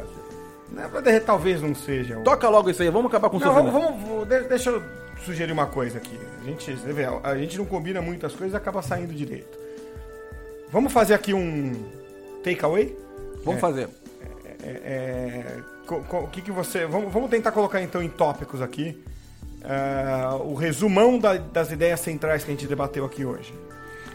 Não, 0.71 1.21
talvez 1.25 1.63
não 1.63 1.75
seja. 1.75 2.17
Toca 2.17 2.49
logo 2.49 2.69
isso 2.69 2.83
aí, 2.83 2.91
vamos 2.91 3.07
acabar 3.07 3.31
com 3.31 3.39
o 3.39 3.41
não, 3.41 3.55
vamos, 3.55 3.73
vamos, 3.73 4.29
Deixa 4.49 4.71
eu 4.71 4.83
sugerir 5.25 5.53
uma 5.53 5.67
coisa 5.67 5.99
aqui. 5.99 6.19
A 6.43 6.45
gente, 6.45 6.77
a 7.23 7.37
gente 7.39 7.57
não 7.57 7.65
combina 7.65 8.03
muitas 8.03 8.35
coisas 8.35 8.53
e 8.53 8.57
acaba 8.57 8.83
saindo 8.83 9.15
direito. 9.15 9.57
Vamos 10.71 10.93
fazer 10.93 11.15
aqui 11.15 11.33
um 11.33 11.73
takeaway? 12.45 12.95
Vamos 13.45 13.59
é, 13.59 13.61
fazer. 13.61 13.89
É, 14.67 15.63
é, 15.89 15.93
o 15.93 16.27
que, 16.29 16.43
que 16.43 16.51
você. 16.51 16.87
Vamos, 16.87 17.13
vamos 17.13 17.31
tentar 17.31 17.53
colocar 17.53 17.81
então 17.81 18.03
em 18.03 18.09
tópicos 18.09 18.61
aqui 18.61 19.01
uh, 19.63 20.43
o 20.43 20.55
resumão 20.55 21.19
da, 21.19 21.37
das 21.37 21.71
ideias 21.71 22.01
centrais 22.01 22.43
que 22.43 22.51
a 22.51 22.55
gente 22.55 22.67
debateu 22.67 23.05
aqui 23.05 23.25
hoje. 23.25 23.55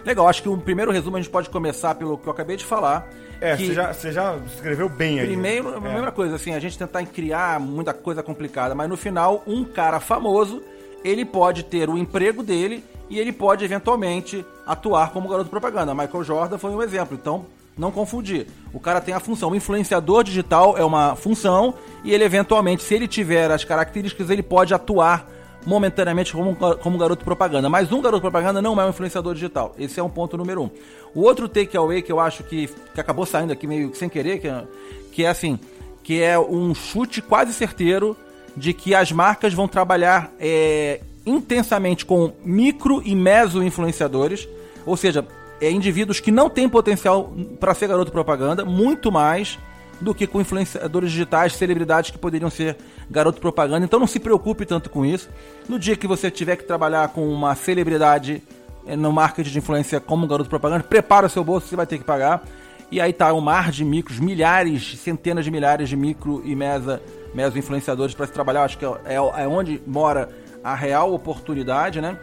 Legal, 0.06 0.28
acho 0.28 0.42
que 0.42 0.50
o 0.50 0.58
primeiro 0.58 0.92
resumo 0.92 1.18
a 1.18 1.22
gente 1.22 1.32
pode 1.32 1.50
começar 1.50 1.96
pelo 1.96 2.18
que 2.18 2.28
eu 2.28 2.34
acabei 2.34 2.58
de 2.58 2.66
falar. 2.66 3.08
É, 3.40 3.56
você 3.56 3.74
já, 3.74 3.94
você 3.94 4.12
já 4.12 4.36
escreveu 4.48 4.90
bem 4.90 5.20
aí. 5.20 5.28
Primeiro, 5.28 5.74
a 5.74 5.78
é. 5.78 5.94
mesma 5.94 6.12
coisa, 6.12 6.36
assim, 6.36 6.54
a 6.54 6.60
gente 6.60 6.78
tentar 6.78 7.04
criar 7.06 7.60
muita 7.60 7.94
coisa 7.94 8.22
complicada, 8.22 8.76
mas 8.76 8.90
no 8.90 8.98
final, 8.98 9.44
um 9.48 9.64
cara 9.64 10.00
famoso, 10.00 10.62
ele 11.04 11.24
pode 11.24 11.64
ter 11.64 11.90
o 11.90 11.98
emprego 11.98 12.44
dele 12.44 12.84
e 13.10 13.20
ele 13.20 13.32
pode 13.32 13.64
eventualmente 13.64 14.46
atuar 14.66 15.12
como 15.12 15.30
garoto 15.30 15.50
propaganda. 15.50 15.94
Michael 15.94 16.24
Jordan 16.24 16.58
foi 16.58 16.72
um 16.72 16.82
exemplo. 16.82 17.18
Então, 17.20 17.46
não 17.78 17.92
confundir. 17.92 18.48
O 18.74 18.80
cara 18.80 19.02
tem 19.02 19.14
a 19.14 19.20
função. 19.20 19.52
O 19.52 19.56
influenciador 19.56 20.24
digital 20.24 20.78
é 20.78 20.84
uma 20.84 21.16
função 21.16 21.74
e 22.04 22.14
ele, 22.14 22.24
eventualmente, 22.24 22.84
se 22.84 22.94
ele 22.94 23.08
tiver 23.08 23.52
as 23.52 23.64
características, 23.64 24.30
ele 24.30 24.44
pode 24.44 24.74
atuar 24.74 25.28
momentaneamente 25.66 26.34
como, 26.34 26.56
como 26.56 26.98
garoto 26.98 27.24
propaganda. 27.24 27.70
Mas 27.70 27.92
um 27.92 28.02
garoto 28.02 28.22
propaganda 28.22 28.62
não 28.62 28.80
é 28.80 28.86
um 28.86 28.90
influenciador 28.90 29.34
digital. 29.34 29.74
Esse 29.78 30.00
é 30.00 30.04
um 30.04 30.10
ponto 30.10 30.38
número 30.38 30.64
um. 30.64 30.70
O 31.14 31.22
outro 31.22 31.48
takeaway 31.48 32.02
que 32.02 32.12
eu 32.12 32.20
acho 32.20 32.44
que, 32.44 32.68
que 32.94 33.00
acabou 33.00 33.26
saindo 33.26 33.54
aqui 33.54 33.68
meio 33.68 33.94
sem 33.96 34.10
querer, 34.10 34.40
que 34.40 34.48
é, 34.48 34.64
que 35.12 35.26
é 35.26 35.30
assim, 35.30 35.60
que 36.04 36.22
é 36.22 36.40
um 36.40 36.74
chute 36.74 37.22
quase 37.22 37.54
certeiro 37.54 38.18
de 38.56 38.74
que 38.74 38.94
as 38.94 39.12
marcas 39.12 39.54
vão 39.54 39.68
trabalhar 39.68 40.32
é, 40.40 41.02
intensamente 41.26 42.06
com 42.06 42.34
micro 42.44 43.02
e 43.06 43.16
meso 43.16 43.64
influenciadores, 43.64 44.48
ou 44.86 44.98
seja, 44.98 45.26
é, 45.62 45.72
indivíduos 45.72 46.20
que 46.20 46.32
não 46.32 46.50
têm 46.50 46.68
potencial 46.68 47.32
para 47.60 47.74
ser 47.76 47.88
garoto 47.88 48.12
propaganda, 48.12 48.66
muito 48.66 49.12
mais 49.12 49.60
do 50.02 50.16
que 50.16 50.26
com 50.26 50.42
influenciadores 50.42 51.12
digitais, 51.12 51.54
celebridades 51.54 52.10
que 52.10 52.18
poderiam 52.18 52.50
ser 52.50 52.76
garoto 53.10 53.40
propaganda. 53.40 53.86
Então 53.86 54.00
não 54.00 54.08
se 54.08 54.20
preocupe 54.20 54.66
tanto 54.66 54.90
com 54.90 55.06
isso. 55.06 55.30
No 55.70 55.78
dia 55.78 55.96
que 55.96 56.08
você 56.08 56.32
tiver 56.32 56.56
que 56.56 56.64
trabalhar 56.64 57.10
com 57.10 57.32
uma 57.32 57.54
celebridade 57.54 58.42
é, 58.88 58.96
no 58.96 59.12
marketing 59.12 59.52
de 59.52 59.58
influência 59.60 60.00
como 60.00 60.28
garoto 60.28 60.50
propaganda, 60.50 60.84
prepara 60.84 61.28
o 61.28 61.30
seu 61.30 61.44
bolso, 61.44 61.68
você 61.68 61.76
vai 61.76 61.86
ter 61.86 62.00
que 62.00 62.04
pagar. 62.04 62.44
E 62.90 63.00
aí 63.00 63.14
tá 63.14 63.32
um 63.32 63.40
mar 63.40 63.72
de 63.72 63.86
micros, 63.86 64.20
milhares, 64.20 64.98
centenas 65.00 65.46
de 65.46 65.52
milhares 65.52 65.88
de 65.88 65.96
micro 65.96 66.42
e 66.44 66.56
mesa, 66.56 67.02
meso 67.34 67.58
influenciadores 67.58 68.16
para 68.16 68.26
se 68.26 68.34
trabalhar. 68.34 68.64
Acho 68.64 68.78
que 68.78 68.86
é, 68.86 69.16
é 69.16 69.48
onde 69.48 69.82
mora 69.86 70.28
a 70.64 70.76
real 70.76 71.14
oportunidade, 71.14 72.02
né? 72.02 72.18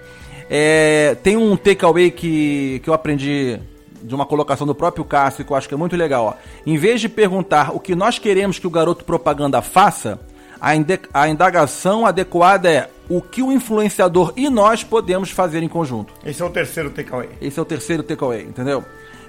É, 0.51 1.17
tem 1.23 1.37
um 1.37 1.57
takeaway 1.57 2.11
que, 2.11 2.81
que 2.83 2.89
eu 2.89 2.95
aprendi 2.95 3.59
de 4.03 4.15
uma 4.15 4.25
colocação 4.25 4.67
do 4.67 4.75
próprio 4.75 5.05
Cássio 5.05 5.45
que 5.45 5.53
eu 5.53 5.57
acho 5.57 5.69
que 5.69 5.75
é 5.75 5.77
muito 5.77 5.97
legal. 5.97 6.25
Ó. 6.27 6.35
Em 6.67 6.77
vez 6.77 7.01
de 7.01 7.09
perguntar 7.09 7.75
o 7.75 7.81
que 7.81 7.95
nós 7.95 8.19
queremos 8.19 8.59
que 8.59 8.67
o 8.67 8.71
garoto 8.71 9.05
propaganda 9.05 9.61
faça, 9.61 10.21
a, 10.61 10.71
a 11.13 11.29
indagação 11.29 12.07
adequada 12.07 12.71
é 12.71 12.89
o 13.09 13.21
que 13.21 13.43
o 13.43 13.53
influenciador 13.53 14.33
e 14.37 14.49
nós 14.51 14.85
podemos 14.85 15.31
fazer 15.31 15.63
em 15.63 15.69
conjunto. 15.69 16.13
Esse 16.25 16.43
é 16.43 16.45
o 16.45 16.51
terceiro 16.51 16.91
takeaway. 16.91 17.29
Esse 17.41 17.59
é 17.59 17.63
o 17.63 17.65
terceiro 17.65 18.03
takeaway, 18.03 18.43
entendeu? 18.43 18.85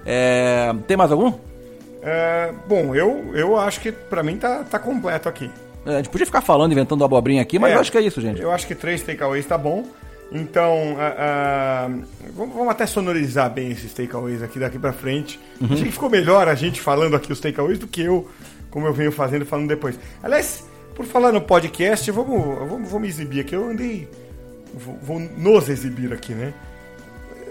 É, 0.06 0.74
tem 0.88 0.98
mais 0.98 1.12
algum? 1.12 1.34
É, 2.02 2.54
bom, 2.68 2.96
eu, 2.96 3.32
eu 3.34 3.58
acho 3.58 3.82
que 3.82 3.92
para 3.92 4.24
mim 4.24 4.38
tá, 4.38 4.64
tá 4.64 4.80
completo 4.80 5.28
aqui. 5.28 5.50
É, 5.86 5.94
a 5.94 5.98
gente 5.98 6.10
podia 6.10 6.26
ficar 6.26 6.42
falando, 6.42 6.72
inventando 6.72 7.04
abobrinha 7.04 7.42
aqui, 7.42 7.60
mas 7.60 7.72
é, 7.72 7.76
eu 7.76 7.80
acho 7.80 7.92
que 7.92 7.98
é 7.98 8.02
isso, 8.02 8.22
gente. 8.22 8.42
Eu 8.42 8.52
acho 8.52 8.68
que 8.68 8.76
três 8.76 9.02
takeaways 9.02 9.46
tá 9.46 9.58
bom. 9.58 9.86
Então, 10.32 10.94
uh, 10.94 12.00
uh, 12.00 12.04
vamos 12.36 12.70
até 12.70 12.86
sonorizar 12.86 13.50
bem 13.52 13.72
esses 13.72 13.94
takeaways 13.94 14.44
aqui 14.44 14.60
daqui 14.60 14.78
pra 14.78 14.94
frente. 14.94 15.40
Uhum. 15.60 15.74
Achei 15.74 15.86
que 15.86 15.92
ficou 15.92 16.10
melhor 16.10 16.48
a 16.48 16.56
gente 16.56 16.80
falando 16.80 17.16
aqui 17.16 17.32
os 17.32 17.40
takeaways 17.40 17.80
do 17.80 17.88
que 17.88 18.02
eu, 18.02 18.30
como 18.70 18.86
eu 18.86 18.94
venho 18.94 19.12
fazendo, 19.12 19.46
falando 19.46 19.68
depois. 19.68 20.00
Aliás, 20.22 20.64
por 20.96 21.06
falar 21.06 21.32
no 21.32 21.42
podcast, 21.42 22.12
vamos, 22.12 22.70
vamos, 22.70 22.92
vamos 22.92 23.10
exibir 23.10 23.42
aqui. 23.42 23.56
Eu 23.56 23.70
andei. 23.70 24.08
Vou, 24.74 25.00
vou 25.02 25.20
nos 25.20 25.68
exibir 25.68 26.14
aqui, 26.14 26.34
né? 26.34 26.54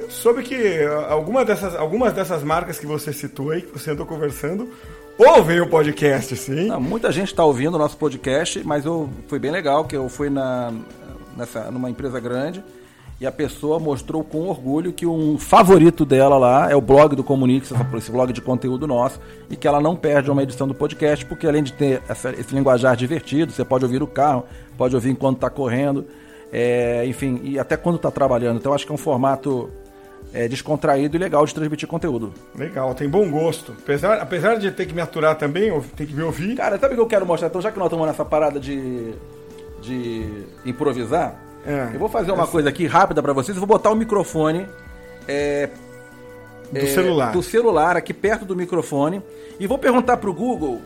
Soube 0.08 0.42
que 0.42 0.84
alguma 1.08 1.44
dessas, 1.44 1.74
algumas 1.74 2.12
dessas 2.12 2.42
marcas 2.42 2.78
que 2.78 2.86
você 2.86 3.12
citou 3.12 3.50
aí, 3.50 3.60
que 3.60 3.72
você 3.72 3.90
andou 3.90 4.06
conversando, 4.06 4.70
ouvem 5.18 5.60
o 5.60 5.68
podcast, 5.68 6.34
sim. 6.36 6.68
Não, 6.68 6.80
muita 6.80 7.10
gente 7.12 7.28
está 7.28 7.44
ouvindo 7.44 7.74
o 7.74 7.78
nosso 7.78 7.96
podcast, 7.96 8.62
mas 8.64 8.86
eu, 8.86 9.10
foi 9.26 9.38
bem 9.38 9.50
legal 9.50 9.84
que 9.84 9.96
eu 9.96 10.08
fui 10.08 10.30
na, 10.30 10.72
nessa, 11.38 11.70
numa 11.70 11.88
empresa 11.88 12.20
grande 12.20 12.62
e 13.20 13.26
a 13.26 13.32
pessoa 13.32 13.80
mostrou 13.80 14.22
com 14.22 14.48
orgulho 14.48 14.92
que 14.92 15.04
um 15.04 15.38
favorito 15.38 16.04
dela 16.04 16.38
lá 16.38 16.70
é 16.70 16.76
o 16.76 16.80
blog 16.80 17.16
do 17.16 17.24
Comunix, 17.24 17.72
esse 17.96 18.12
blog 18.12 18.32
de 18.32 18.40
conteúdo 18.40 18.86
nosso, 18.86 19.20
e 19.50 19.56
que 19.56 19.66
ela 19.66 19.80
não 19.80 19.96
perde 19.96 20.30
uma 20.30 20.42
edição 20.42 20.68
do 20.68 20.74
podcast, 20.74 21.26
porque 21.26 21.46
além 21.46 21.64
de 21.64 21.72
ter 21.72 22.00
essa, 22.08 22.30
esse 22.30 22.54
linguajar 22.54 22.96
divertido, 22.96 23.52
você 23.52 23.64
pode 23.64 23.84
ouvir 23.84 24.02
o 24.02 24.06
carro, 24.06 24.44
pode 24.76 24.94
ouvir 24.94 25.10
enquanto 25.10 25.38
está 25.38 25.50
correndo, 25.50 26.06
é, 26.52 27.04
enfim, 27.06 27.40
e 27.42 27.58
até 27.58 27.76
quando 27.76 27.96
está 27.96 28.10
trabalhando. 28.10 28.58
Então 28.58 28.72
acho 28.72 28.86
que 28.86 28.92
é 28.92 28.94
um 28.94 28.98
formato 28.98 29.68
é, 30.32 30.46
descontraído 30.46 31.16
e 31.16 31.18
legal 31.18 31.44
de 31.44 31.52
transmitir 31.52 31.88
conteúdo. 31.88 32.32
Legal, 32.54 32.94
tem 32.94 33.08
bom 33.08 33.28
gosto. 33.28 33.74
Apesar, 33.82 34.18
apesar 34.20 34.58
de 34.58 34.70
ter 34.70 34.86
que 34.86 34.94
me 34.94 35.00
aturar 35.00 35.36
também, 35.36 35.72
ter 35.96 36.06
que 36.06 36.14
me 36.14 36.22
ouvir. 36.22 36.54
Cara, 36.54 36.78
sabe 36.78 36.94
o 36.94 36.96
que 36.96 37.02
eu 37.02 37.06
quero 37.06 37.26
mostrar? 37.26 37.48
Então, 37.48 37.60
já 37.60 37.72
que 37.72 37.78
nós 37.78 37.86
estamos 37.86 38.06
nessa 38.06 38.24
parada 38.24 38.60
de 38.60 39.12
de 39.80 40.44
improvisar, 40.64 41.38
é, 41.66 41.90
eu 41.94 41.98
vou 41.98 42.08
fazer 42.08 42.32
uma 42.32 42.46
coisa 42.46 42.68
aqui 42.68 42.86
rápida 42.86 43.22
para 43.22 43.32
vocês. 43.32 43.56
Eu 43.56 43.60
vou 43.60 43.66
botar 43.66 43.90
o 43.90 43.94
microfone 43.94 44.66
é, 45.26 45.68
do 46.72 46.78
é, 46.78 46.86
celular. 46.86 47.32
do 47.32 47.42
celular 47.42 47.96
aqui 47.96 48.14
perto 48.14 48.44
do 48.44 48.56
microfone 48.56 49.22
e 49.58 49.66
vou 49.66 49.78
perguntar 49.78 50.16
pro 50.16 50.32
Google 50.32 50.80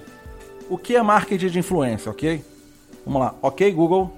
o 0.69 0.79
que 0.79 0.97
é 0.97 1.03
marketing 1.03 1.49
de 1.49 1.59
influência, 1.59 2.11
ok? 2.11 2.45
Vamos 3.05 3.21
lá, 3.21 3.35
ok, 3.43 3.71
Google? 3.73 4.13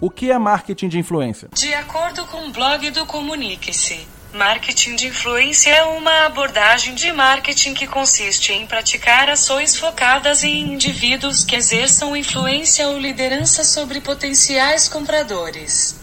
O 0.00 0.10
que 0.10 0.30
é 0.30 0.38
marketing 0.38 0.88
de 0.88 0.98
influência? 0.98 1.48
De 1.52 1.72
acordo 1.74 2.24
com 2.26 2.48
o 2.48 2.52
blog 2.52 2.90
do 2.90 3.06
Comunique-se. 3.06 4.06
Marketing 4.32 4.96
de 4.96 5.08
influência 5.08 5.70
é 5.70 5.84
uma 5.84 6.24
abordagem 6.24 6.94
de 6.94 7.12
marketing 7.12 7.74
que 7.74 7.86
consiste 7.86 8.52
em 8.52 8.66
praticar 8.66 9.28
ações 9.28 9.76
focadas 9.76 10.42
em 10.42 10.72
indivíduos 10.72 11.44
que 11.44 11.54
exerçam 11.54 12.16
influência 12.16 12.88
ou 12.88 12.98
liderança 12.98 13.62
sobre 13.62 14.00
potenciais 14.00 14.88
compradores. 14.88 16.00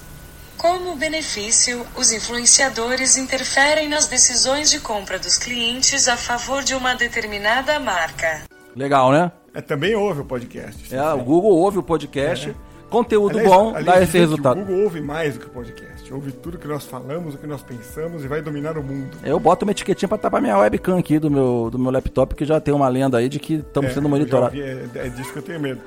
Como 0.57 0.95
benefício, 0.95 1.85
os 1.95 2.11
influenciadores 2.11 3.17
interferem 3.17 3.89
nas 3.89 4.07
decisões 4.07 4.69
de 4.69 4.79
compra 4.79 5.17
dos 5.17 5.37
clientes 5.39 6.07
a 6.07 6.15
favor 6.15 6.63
de 6.63 6.75
uma 6.75 6.93
determinada 6.93 7.79
marca. 7.79 8.43
Legal, 8.75 9.11
né? 9.11 9.31
É, 9.55 9.61
também 9.61 9.95
ouve 9.95 10.21
o 10.21 10.25
podcast. 10.25 10.93
É, 10.93 11.01
o 11.13 11.23
Google 11.23 11.51
ouve 11.57 11.79
o 11.79 11.83
podcast. 11.83 12.55
Conteúdo 12.91 13.39
Aliás- 13.39 13.55
bom 13.55 13.69
aliás, 13.69 13.85
dá 13.85 14.01
esse 14.03 14.17
resultado. 14.19 14.61
O 14.61 14.65
Google 14.65 14.83
ouve 14.83 15.01
mais 15.01 15.33
do 15.33 15.39
que 15.39 15.45
o 15.47 15.49
podcast. 15.49 15.98
Ouve 16.11 16.31
tudo 16.31 16.57
que 16.57 16.67
nós 16.67 16.85
falamos, 16.85 17.35
o 17.35 17.37
que 17.37 17.45
nós 17.45 17.61
pensamos 17.61 18.23
e 18.23 18.27
vai 18.27 18.41
dominar 18.41 18.77
o 18.77 18.83
mundo. 18.83 19.17
Eu 19.23 19.39
boto 19.39 19.63
uma 19.65 19.71
etiquetinha 19.71 20.09
pra 20.09 20.17
tapar 20.17 20.41
minha 20.41 20.57
webcam 20.57 20.97
aqui 20.97 21.19
do 21.19 21.29
meu, 21.29 21.69
do 21.71 21.77
meu 21.77 21.91
laptop, 21.91 22.33
que 22.35 22.45
já 22.45 22.59
tem 22.59 22.73
uma 22.73 22.87
lenda 22.87 23.17
aí 23.19 23.29
de 23.29 23.39
que 23.39 23.55
estamos 23.55 23.91
É, 23.91 23.93
sendo 23.93 24.09
monitorados. 24.09 24.59
é, 24.59 24.85
é 24.95 25.09
disso 25.09 25.31
que 25.31 25.39
eu 25.39 25.43
tenho 25.43 25.59
medo. 25.59 25.81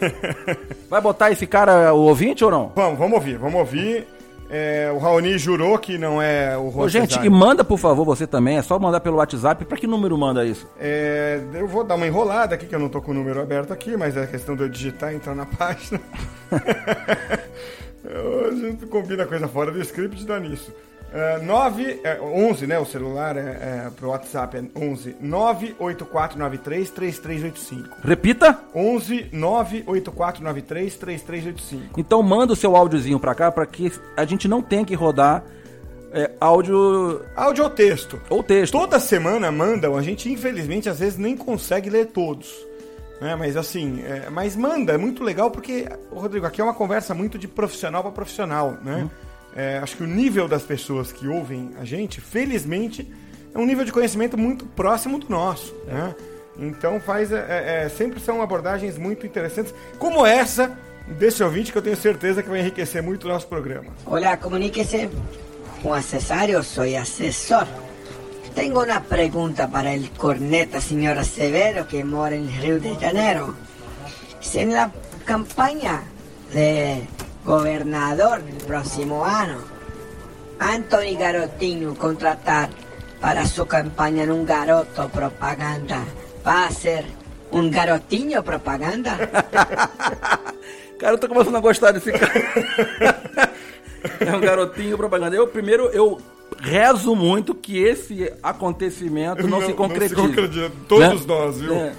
Vai 0.90 1.00
botar 1.00 1.30
esse 1.30 1.46
cara, 1.46 1.94
o 1.94 2.00
ouvinte 2.02 2.44
ou 2.44 2.50
não? 2.50 2.72
Vamos, 2.74 2.98
vamos 2.98 3.14
ouvir, 3.14 3.38
vamos 3.38 3.58
ouvir. 3.60 4.06
É, 4.54 4.92
o 4.94 4.98
Raoni 4.98 5.38
jurou 5.38 5.78
que 5.78 5.96
não 5.96 6.20
é 6.20 6.58
o 6.58 6.78
Ô, 6.78 6.86
gente, 6.86 7.18
e 7.18 7.30
manda, 7.30 7.64
por 7.64 7.78
favor, 7.78 8.04
você 8.04 8.26
também. 8.26 8.58
É 8.58 8.62
só 8.62 8.78
mandar 8.78 9.00
pelo 9.00 9.16
WhatsApp. 9.16 9.64
Pra 9.64 9.78
que 9.78 9.86
número 9.86 10.18
manda 10.18 10.44
isso? 10.44 10.68
É, 10.78 11.40
eu 11.54 11.66
vou 11.66 11.82
dar 11.82 11.94
uma 11.94 12.06
enrolada 12.06 12.54
aqui, 12.54 12.66
que 12.66 12.74
eu 12.74 12.78
não 12.78 12.90
tô 12.90 13.00
com 13.00 13.12
o 13.12 13.14
número 13.14 13.40
aberto 13.40 13.72
aqui, 13.72 13.96
mas 13.96 14.14
é 14.14 14.26
questão 14.26 14.54
de 14.54 14.64
eu 14.64 14.68
digitar 14.68 15.10
e 15.14 15.16
entrar 15.16 15.34
na 15.34 15.46
página. 15.56 15.98
A 18.04 18.54
gente 18.54 18.86
combina 18.86 19.26
coisa 19.26 19.46
fora 19.48 19.70
do 19.70 19.80
script 19.80 20.22
e 20.22 20.26
dá 20.26 20.38
nisso. 20.40 20.72
É, 21.14 21.38
9, 21.42 22.00
é, 22.02 22.20
11, 22.20 22.66
né? 22.66 22.78
O 22.78 22.86
celular 22.86 23.36
é, 23.36 23.40
é, 23.40 23.90
pro 23.94 24.08
WhatsApp 24.08 24.56
é 24.56 24.62
11 24.74 25.16
98493 25.20 26.90
3385. 26.90 27.96
Repita. 28.02 28.58
11 28.74 29.28
98493 29.30 30.94
3385. 30.96 32.00
Então 32.00 32.22
manda 32.22 32.54
o 32.54 32.56
seu 32.56 32.74
áudiozinho 32.74 33.20
pra 33.20 33.34
cá 33.34 33.52
pra 33.52 33.66
que 33.66 33.92
a 34.16 34.24
gente 34.24 34.48
não 34.48 34.62
tenha 34.62 34.86
que 34.86 34.94
rodar 34.94 35.44
é, 36.14 36.30
áudio 36.40 37.22
Áudio 37.36 37.64
ou 37.64 37.70
texto? 37.70 38.20
ou 38.30 38.42
texto. 38.42 38.72
Toda 38.72 38.98
semana 38.98 39.52
mandam, 39.52 39.96
a 39.96 40.02
gente 40.02 40.30
infelizmente 40.30 40.88
às 40.88 40.98
vezes 40.98 41.18
nem 41.18 41.36
consegue 41.36 41.90
ler 41.90 42.06
todos. 42.06 42.66
Né? 43.22 43.36
Mas 43.36 43.56
assim, 43.56 44.02
é, 44.02 44.28
mas 44.28 44.56
manda, 44.56 44.92
é 44.92 44.98
muito 44.98 45.22
legal 45.22 45.48
porque, 45.48 45.86
Rodrigo, 46.10 46.44
aqui 46.44 46.60
é 46.60 46.64
uma 46.64 46.74
conversa 46.74 47.14
muito 47.14 47.38
de 47.38 47.46
profissional 47.46 48.02
para 48.02 48.10
profissional, 48.10 48.76
né? 48.82 49.08
É, 49.54 49.78
acho 49.78 49.96
que 49.96 50.02
o 50.02 50.06
nível 50.08 50.48
das 50.48 50.64
pessoas 50.64 51.12
que 51.12 51.28
ouvem 51.28 51.70
a 51.80 51.84
gente, 51.84 52.20
felizmente, 52.20 53.08
é 53.54 53.58
um 53.58 53.64
nível 53.64 53.84
de 53.84 53.92
conhecimento 53.92 54.36
muito 54.36 54.66
próximo 54.66 55.20
do 55.20 55.28
nosso, 55.28 55.72
né? 55.86 56.16
Então 56.58 56.98
faz, 56.98 57.30
é, 57.30 57.36
é, 57.36 57.84
é, 57.84 57.88
sempre 57.88 58.18
são 58.18 58.42
abordagens 58.42 58.98
muito 58.98 59.24
interessantes, 59.24 59.72
como 60.00 60.26
essa 60.26 60.76
desse 61.06 61.44
ouvinte 61.44 61.70
que 61.70 61.78
eu 61.78 61.82
tenho 61.82 61.96
certeza 61.96 62.42
que 62.42 62.48
vai 62.48 62.58
enriquecer 62.58 63.04
muito 63.04 63.24
o 63.24 63.28
nosso 63.28 63.46
programa. 63.46 63.92
Hola, 64.04 64.36
comuníquese. 64.36 65.08
Juan 65.80 66.02
Cesario, 66.02 66.62
soy 66.64 66.96
asesor. 66.96 67.68
Tengo 68.54 68.80
una 68.80 69.02
pregunta 69.02 69.68
para 69.68 69.94
el 69.94 70.10
corneta 70.10 70.80
señor 70.80 71.24
Severo 71.24 71.88
que 71.88 72.04
mora 72.04 72.34
en 72.34 72.48
Río 72.60 72.78
de 72.78 72.94
Janeiro. 72.96 73.54
Si 74.40 74.58
en 74.58 74.74
la 74.74 74.90
campaña 75.24 76.02
de 76.52 77.06
gobernador 77.44 78.42
del 78.42 78.56
próximo 78.66 79.24
año, 79.24 79.58
Anthony 80.58 81.16
Garotinho 81.18 81.94
contratar 81.94 82.68
para 83.20 83.46
su 83.46 83.66
campaña 83.66 84.24
en 84.24 84.30
un 84.30 84.44
garoto 84.44 85.08
propaganda, 85.08 86.04
¿va 86.46 86.66
a 86.66 86.70
ser 86.70 87.04
un 87.50 87.70
garotinho 87.70 88.44
propaganda? 88.44 89.16
Cara, 91.02 91.14
eu 91.14 91.18
tô 91.18 91.26
começando 91.26 91.56
a 91.56 91.60
gostar 91.60 91.90
desse 91.90 92.12
cara. 92.12 92.32
é 94.20 94.36
um 94.36 94.40
garotinho 94.40 94.96
propaganda. 94.96 95.34
Eu, 95.34 95.48
primeiro, 95.48 95.86
eu 95.90 96.20
rezo 96.62 97.14
muito 97.14 97.54
que 97.54 97.78
esse 97.78 98.32
acontecimento 98.42 99.46
não, 99.46 99.60
se 99.64 99.72
concretize. 99.72 100.14
concretiza. 100.14 100.70
Todos 100.88 101.26
Né? 101.26 101.34
nós, 101.34 101.60
viu? 101.60 101.74
É. 101.74 101.92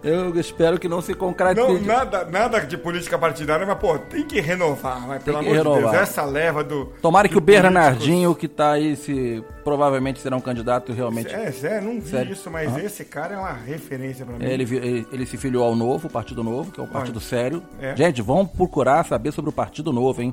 Eu 0.00 0.38
espero 0.38 0.78
que 0.78 0.88
não 0.88 1.00
se 1.02 1.12
concretize. 1.12 1.66
Não, 1.66 1.80
nada, 1.80 2.24
nada 2.24 2.60
de 2.60 2.78
política 2.78 3.18
partidária, 3.18 3.66
mas, 3.66 3.76
pô, 3.78 3.98
tem 3.98 4.24
que 4.24 4.40
renovar, 4.40 5.04
mas, 5.08 5.20
pelo 5.24 5.40
que 5.40 5.44
amor 5.44 5.50
de 5.50 5.58
renovar. 5.58 5.90
Deus, 5.90 6.02
essa 6.02 6.24
leva 6.24 6.62
do... 6.62 6.86
Tomara 7.02 7.26
que 7.26 7.34
de 7.34 7.38
o 7.38 7.40
Bernardinho, 7.40 8.32
que 8.32 8.46
tá 8.46 8.72
aí, 8.72 8.94
se 8.94 9.42
provavelmente 9.64 10.20
será 10.20 10.36
um 10.36 10.40
candidato 10.40 10.92
realmente. 10.92 11.28
políticos- 11.34 11.64
É, 11.64 11.78
é, 11.78 11.80
não 11.80 12.00
vi 12.00 12.08
Sério? 12.10 12.32
isso, 12.32 12.48
mas 12.48 12.76
esse 12.76 13.04
cara 13.04 13.34
é 13.34 13.38
uma 13.38 13.52
referência 13.52 14.24
pra 14.24 14.38
mim. 14.38 14.44
Ele, 14.44 14.64
vi- 14.64 14.76
ele, 14.76 15.06
ele 15.10 15.26
se 15.26 15.36
filiou 15.36 15.64
ao 15.64 15.74
Novo, 15.74 16.06
o 16.06 16.10
Partido 16.10 16.44
Novo, 16.44 16.70
que 16.70 16.78
é 16.78 16.82
um 16.82 16.86
partido 16.86 17.18
sério. 17.18 17.60
É. 17.80 17.96
Gente, 17.96 18.22
vão 18.22 18.46
procurar 18.46 19.04
saber 19.04 19.32
sobre 19.32 19.48
o 19.50 19.52
Partido 19.52 19.92
Novo, 19.92 20.22
hein? 20.22 20.32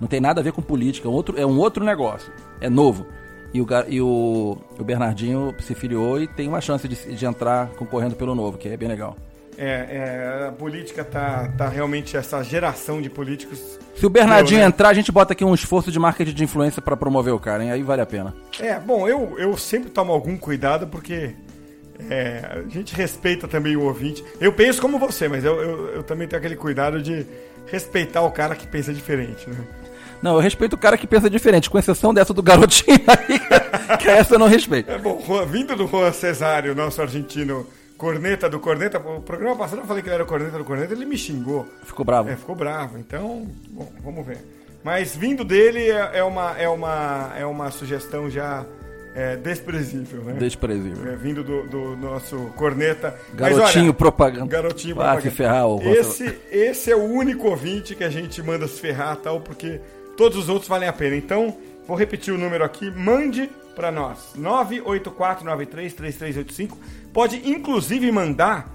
Não 0.00 0.08
tem 0.08 0.22
nada 0.22 0.40
a 0.40 0.42
ver 0.42 0.52
com 0.52 0.62
política, 0.62 1.06
é 1.06 1.10
um 1.10 1.14
outro, 1.14 1.38
é 1.38 1.44
um 1.44 1.58
outro 1.58 1.84
negócio. 1.84 2.32
É 2.62 2.70
novo. 2.70 3.06
E 3.52 3.60
o, 3.60 3.66
e 3.88 4.00
o, 4.00 4.56
o 4.78 4.84
Bernardinho 4.84 5.54
se 5.60 5.74
filiou 5.74 6.20
e 6.20 6.26
tem 6.26 6.48
uma 6.48 6.60
chance 6.60 6.88
de, 6.88 7.14
de 7.14 7.26
entrar 7.26 7.68
concorrendo 7.70 8.16
pelo 8.16 8.34
Novo, 8.34 8.56
que 8.56 8.68
é 8.68 8.76
bem 8.76 8.88
legal. 8.88 9.16
É, 9.58 10.44
é, 10.44 10.48
a 10.48 10.52
política 10.52 11.04
tá, 11.04 11.52
tá 11.58 11.68
realmente, 11.68 12.16
essa 12.16 12.42
geração 12.42 13.02
de 13.02 13.10
políticos... 13.10 13.78
Se 13.94 14.06
o 14.06 14.10
Bernardinho 14.10 14.60
né? 14.60 14.66
entrar, 14.66 14.88
a 14.88 14.94
gente 14.94 15.12
bota 15.12 15.34
aqui 15.34 15.44
um 15.44 15.54
esforço 15.54 15.92
de 15.92 15.98
marketing 15.98 16.32
de 16.32 16.44
influência 16.44 16.80
pra 16.80 16.96
promover 16.96 17.34
o 17.34 17.38
cara, 17.38 17.62
hein? 17.62 17.70
Aí 17.70 17.82
vale 17.82 18.00
a 18.00 18.06
pena. 18.06 18.34
É, 18.58 18.80
bom, 18.80 19.06
eu, 19.06 19.38
eu 19.38 19.54
sempre 19.58 19.90
tomo 19.90 20.10
algum 20.10 20.38
cuidado 20.38 20.86
porque 20.86 21.34
é, 22.08 22.64
a 22.66 22.68
gente 22.70 22.94
respeita 22.94 23.46
também 23.46 23.76
o 23.76 23.82
ouvinte. 23.82 24.24
Eu 24.40 24.52
penso 24.52 24.80
como 24.80 24.98
você, 24.98 25.28
mas 25.28 25.44
eu, 25.44 25.60
eu, 25.60 25.86
eu 25.96 26.02
também 26.02 26.26
tenho 26.26 26.40
aquele 26.40 26.56
cuidado 26.56 27.02
de 27.02 27.26
respeitar 27.66 28.22
o 28.22 28.30
cara 28.30 28.56
que 28.56 28.66
pensa 28.66 28.92
diferente, 28.92 29.48
né? 29.48 29.56
Não, 30.22 30.34
eu 30.34 30.40
respeito 30.40 30.74
o 30.74 30.78
cara 30.78 30.96
que 30.96 31.06
pensa 31.06 31.28
diferente, 31.28 31.68
com 31.68 31.78
exceção 31.78 32.14
dessa 32.14 32.32
do 32.32 32.42
garotinho 32.42 33.00
aí, 33.08 33.98
que 33.98 34.08
essa 34.08 34.36
eu 34.36 34.38
não 34.38 34.46
respeito. 34.46 34.90
É 34.90 34.98
bom, 34.98 35.20
vindo 35.46 35.74
do 35.74 35.86
Juan 35.86 36.12
Cesário, 36.12 36.74
nosso 36.74 37.02
argentino 37.02 37.66
corneta 37.98 38.48
do 38.48 38.58
corneta, 38.58 38.98
o 38.98 39.20
programa 39.20 39.56
passado 39.56 39.80
eu 39.80 39.86
falei 39.86 40.02
que 40.02 40.08
ele 40.08 40.14
era 40.14 40.24
o 40.24 40.26
corneta 40.26 40.58
do 40.58 40.64
corneta, 40.64 40.92
ele 40.92 41.04
me 41.04 41.16
xingou. 41.16 41.66
Ficou 41.84 42.04
bravo. 42.04 42.28
É, 42.28 42.36
ficou 42.36 42.54
bravo. 42.54 42.98
Então, 42.98 43.46
bom, 43.70 43.92
vamos 44.02 44.26
ver. 44.26 44.38
Mas 44.82 45.14
vindo 45.14 45.44
dele 45.44 45.90
é, 45.90 46.10
é 46.14 46.24
uma, 46.24 46.58
é, 46.58 46.68
uma, 46.68 47.32
é 47.36 47.46
uma 47.46 47.70
sugestão 47.70 48.28
já 48.28 48.66
é, 49.14 49.36
desprezível, 49.36 50.22
né? 50.22 50.32
Desprezível. 50.32 51.12
É, 51.12 51.16
vindo 51.16 51.44
do, 51.44 51.66
do 51.68 51.96
nosso 51.96 52.36
corneta. 52.56 53.16
Garotinho 53.34 53.84
olha, 53.84 53.94
propaganda. 53.94 54.46
Garotinho 54.46 55.00
Ah, 55.00 55.20
se 55.20 55.30
ferrar, 55.30 55.66
ô, 55.66 55.80
esse, 55.82 56.38
esse 56.50 56.90
é 56.90 56.96
o 56.96 57.04
único 57.04 57.48
ouvinte 57.48 57.94
que 57.94 58.02
a 58.02 58.10
gente 58.10 58.42
manda 58.42 58.66
se 58.66 58.80
ferrar 58.80 59.16
tal, 59.16 59.40
porque 59.40 59.80
todos 60.22 60.38
os 60.38 60.48
outros 60.48 60.68
valem 60.68 60.88
a 60.88 60.92
pena. 60.92 61.16
Então, 61.16 61.56
vou 61.84 61.96
repetir 61.96 62.32
o 62.32 62.38
número 62.38 62.62
aqui. 62.62 62.88
Mande 62.92 63.50
para 63.74 63.90
nós. 63.90 64.34
984933385. 64.38 66.76
Pode 67.12 67.42
inclusive 67.50 68.12
mandar 68.12 68.70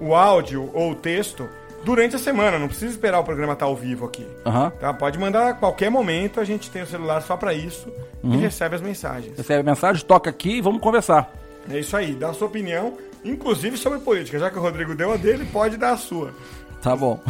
o 0.00 0.14
áudio 0.14 0.70
ou 0.72 0.92
o 0.92 0.94
texto 0.94 1.48
durante 1.84 2.14
a 2.14 2.18
semana. 2.18 2.60
Não 2.60 2.68
precisa 2.68 2.92
esperar 2.92 3.18
o 3.18 3.24
programa 3.24 3.54
estar 3.54 3.66
ao 3.66 3.74
vivo 3.74 4.06
aqui. 4.06 4.24
Aham. 4.46 4.70
Tá? 4.78 4.94
Pode 4.94 5.18
mandar 5.18 5.48
a 5.48 5.54
qualquer 5.54 5.90
momento. 5.90 6.38
A 6.38 6.44
gente 6.44 6.70
tem 6.70 6.82
o 6.82 6.86
celular 6.86 7.20
só 7.22 7.36
para 7.36 7.52
isso 7.52 7.88
Uhum. 8.22 8.34
e 8.34 8.36
recebe 8.36 8.76
as 8.76 8.80
mensagens. 8.80 9.36
Recebe 9.36 9.60
a 9.60 9.64
mensagem, 9.64 10.04
toca 10.06 10.30
aqui 10.30 10.58
e 10.58 10.60
vamos 10.60 10.80
conversar. 10.80 11.28
É 11.68 11.80
isso 11.80 11.96
aí, 11.96 12.14
dá 12.14 12.30
a 12.30 12.34
sua 12.34 12.46
opinião, 12.46 12.96
inclusive 13.24 13.76
sobre 13.76 13.98
política. 13.98 14.38
Já 14.38 14.48
que 14.48 14.58
o 14.58 14.62
Rodrigo 14.62 14.94
deu 14.94 15.12
a 15.12 15.16
dele, 15.16 15.44
pode 15.52 15.76
dar 15.76 15.90
a 15.92 15.96
sua. 15.96 16.32
Tá 16.80 16.94
bom. 16.94 17.20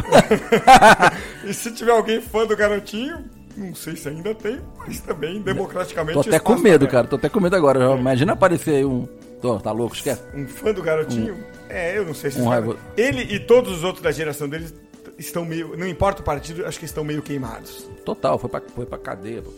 E 1.44 1.52
se 1.52 1.70
tiver 1.72 1.92
alguém 1.92 2.22
fã 2.22 2.46
do 2.46 2.56
garotinho, 2.56 3.22
não 3.56 3.74
sei 3.74 3.96
se 3.96 4.08
ainda 4.08 4.34
tem, 4.34 4.60
mas 4.78 5.00
também 5.00 5.40
democraticamente. 5.42 6.14
Tô 6.14 6.20
até 6.20 6.38
com 6.38 6.56
medo, 6.56 6.86
cara. 6.88 7.06
Tô 7.06 7.16
até 7.16 7.28
com 7.28 7.40
medo 7.40 7.56
agora. 7.56 7.80
Já 7.80 7.96
Imagina 7.96 8.32
aparecer 8.32 8.76
aí 8.76 8.84
um. 8.84 9.06
Tô, 9.40 9.58
tá 9.60 9.70
louco, 9.72 9.94
esquece. 9.94 10.22
Um 10.34 10.46
fã 10.46 10.72
do 10.72 10.82
garotinho? 10.82 11.36
É, 11.68 11.98
eu 11.98 12.04
não 12.06 12.14
sei 12.14 12.30
se 12.30 12.40
Um 12.40 12.48
raiva- 12.48 12.76
Ele 12.96 13.22
e 13.22 13.38
todos 13.38 13.72
os 13.72 13.84
outros 13.84 14.02
da 14.02 14.10
geração 14.10 14.48
deles 14.48 14.72
estão 15.18 15.44
meio. 15.44 15.76
Não 15.76 15.86
importa 15.86 16.22
o 16.22 16.24
partido, 16.24 16.64
acho 16.66 16.78
que 16.78 16.84
estão 16.86 17.04
meio 17.04 17.20
queimados. 17.22 17.88
Total, 18.04 18.38
foi 18.38 18.48
pra, 18.50 18.62
foi 18.74 18.86
pra 18.86 18.98
cadeia. 18.98 19.42
pô. 19.42 19.50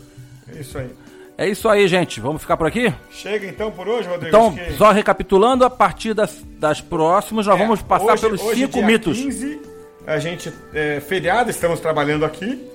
É 0.54 0.60
isso 0.60 0.78
aí. 0.78 0.90
É 1.38 1.48
isso 1.48 1.68
aí, 1.68 1.86
gente. 1.86 2.18
Vamos 2.20 2.40
ficar 2.42 2.56
por 2.56 2.66
aqui? 2.66 2.92
Chega 3.10 3.46
então 3.46 3.70
por 3.70 3.86
hoje, 3.86 4.08
Rodrigo. 4.08 4.28
Então, 4.28 4.54
que- 4.54 4.72
só 4.72 4.90
recapitulando, 4.90 5.64
a 5.64 5.70
partir 5.70 6.14
das, 6.14 6.42
das 6.58 6.80
próximas, 6.80 7.46
nós 7.46 7.56
É, 7.56 7.62
vamos 7.62 7.82
passar 7.82 8.12
hoje- 8.14 8.22
pelos 8.22 8.40
hoje, 8.42 8.60
cinco 8.62 8.72
dia 8.72 8.86
mitos. 8.86 9.18
15, 9.18 9.60
a 10.06 10.18
gente, 10.18 10.52
é, 10.72 10.98
feriado, 11.00 11.50
estamos 11.50 11.78
trabalhando 11.78 12.24
aqui. 12.24 12.66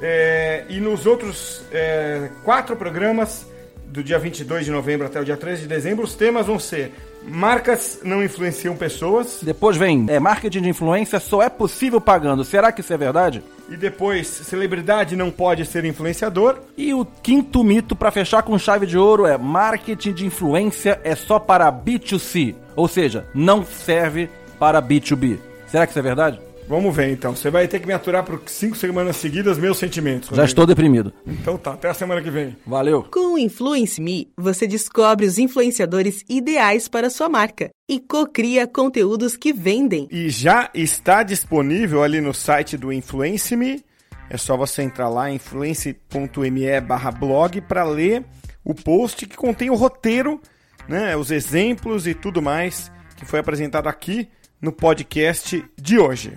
É, 0.00 0.64
e 0.68 0.80
nos 0.80 1.06
outros 1.06 1.62
é, 1.72 2.30
quatro 2.44 2.76
programas, 2.76 3.46
do 3.86 4.02
dia 4.02 4.18
22 4.18 4.64
de 4.64 4.70
novembro 4.70 5.06
até 5.06 5.20
o 5.20 5.24
dia 5.24 5.36
13 5.36 5.62
de 5.62 5.68
dezembro, 5.68 6.04
os 6.04 6.14
temas 6.14 6.46
vão 6.46 6.58
ser 6.58 6.92
marcas 7.22 8.00
não 8.04 8.22
influenciam 8.22 8.76
pessoas. 8.76 9.40
Depois 9.42 9.76
vem 9.76 10.06
é, 10.08 10.20
marketing 10.20 10.62
de 10.62 10.68
influência 10.68 11.18
só 11.18 11.42
é 11.42 11.48
possível 11.48 12.00
pagando. 12.00 12.44
Será 12.44 12.70
que 12.70 12.80
isso 12.80 12.92
é 12.92 12.96
verdade? 12.96 13.42
E 13.68 13.76
depois, 13.76 14.28
celebridade 14.28 15.16
não 15.16 15.30
pode 15.30 15.66
ser 15.66 15.84
influenciador. 15.84 16.58
E 16.76 16.94
o 16.94 17.04
quinto 17.04 17.64
mito 17.64 17.96
para 17.96 18.12
fechar 18.12 18.42
com 18.42 18.56
chave 18.58 18.86
de 18.86 18.96
ouro 18.96 19.26
é 19.26 19.36
marketing 19.36 20.12
de 20.12 20.26
influência 20.26 21.00
é 21.02 21.16
só 21.16 21.38
para 21.38 21.72
B2C, 21.72 22.54
ou 22.76 22.86
seja, 22.86 23.26
não 23.34 23.64
serve 23.64 24.30
para 24.58 24.80
B2B. 24.80 25.38
Será 25.66 25.84
que 25.84 25.90
isso 25.90 25.98
é 25.98 26.02
verdade? 26.02 26.45
Vamos 26.68 26.94
ver 26.94 27.12
então. 27.12 27.34
Você 27.34 27.50
vai 27.50 27.68
ter 27.68 27.78
que 27.78 27.86
me 27.86 27.92
aturar 27.92 28.24
por 28.24 28.42
cinco 28.46 28.76
semanas 28.76 29.16
seguidas 29.16 29.56
meus 29.56 29.78
sentimentos. 29.78 30.28
Já 30.28 30.34
Rodrigo. 30.34 30.46
estou 30.48 30.66
deprimido. 30.66 31.12
Então 31.26 31.56
tá, 31.56 31.72
até 31.72 31.88
a 31.88 31.94
semana 31.94 32.20
que 32.20 32.30
vem. 32.30 32.56
Valeu. 32.66 33.04
Com 33.04 33.34
o 33.34 33.38
Influence 33.38 34.00
Me, 34.00 34.28
você 34.36 34.66
descobre 34.66 35.26
os 35.26 35.38
influenciadores 35.38 36.24
ideais 36.28 36.88
para 36.88 37.10
sua 37.10 37.28
marca 37.28 37.70
e 37.88 38.00
cocria 38.00 38.66
conteúdos 38.66 39.36
que 39.36 39.52
vendem. 39.52 40.08
E 40.10 40.28
já 40.28 40.70
está 40.74 41.22
disponível 41.22 42.02
ali 42.02 42.20
no 42.20 42.34
site 42.34 42.76
do 42.76 42.92
Influence 42.92 43.54
Me. 43.54 43.84
É 44.28 44.36
só 44.36 44.56
você 44.56 44.82
entrar 44.82 45.08
lá, 45.08 45.30
influence.me 45.30 46.80
barra 46.80 47.12
blog, 47.12 47.60
para 47.60 47.84
ler 47.84 48.24
o 48.64 48.74
post 48.74 49.24
que 49.24 49.36
contém 49.36 49.70
o 49.70 49.76
roteiro, 49.76 50.40
né, 50.88 51.16
os 51.16 51.30
exemplos 51.30 52.08
e 52.08 52.14
tudo 52.14 52.42
mais 52.42 52.90
que 53.16 53.24
foi 53.24 53.38
apresentado 53.38 53.88
aqui 53.88 54.28
no 54.60 54.72
podcast 54.72 55.64
de 55.76 55.98
hoje. 55.98 56.36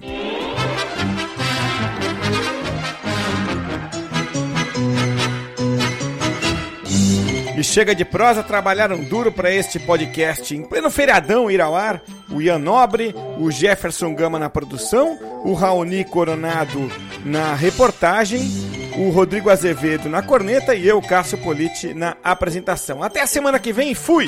E 7.59 7.63
chega 7.63 7.93
de 7.93 8.05
prosa, 8.05 8.41
trabalharam 8.41 9.03
duro 9.03 9.33
para 9.33 9.53
este 9.53 9.79
podcast 9.79 10.55
em 10.55 10.63
pleno 10.63 10.89
feriadão 10.89 11.51
ir 11.51 11.59
ao 11.59 11.75
ar. 11.75 12.01
O 12.31 12.41
Ian 12.41 12.57
Nobre, 12.57 13.13
o 13.37 13.51
Jefferson 13.51 14.15
Gama 14.15 14.39
na 14.39 14.49
produção, 14.49 15.19
o 15.43 15.51
Raoni 15.53 16.05
Coronado 16.05 16.89
na 17.25 17.53
reportagem, 17.55 18.49
o 18.97 19.09
Rodrigo 19.09 19.49
Azevedo 19.49 20.07
na 20.07 20.21
corneta 20.21 20.73
e 20.73 20.87
eu, 20.87 21.01
Cássio 21.01 21.37
Politi, 21.39 21.93
na 21.93 22.15
apresentação. 22.23 23.03
Até 23.03 23.21
a 23.21 23.27
semana 23.27 23.59
que 23.59 23.73
vem, 23.73 23.93
fui! 23.93 24.27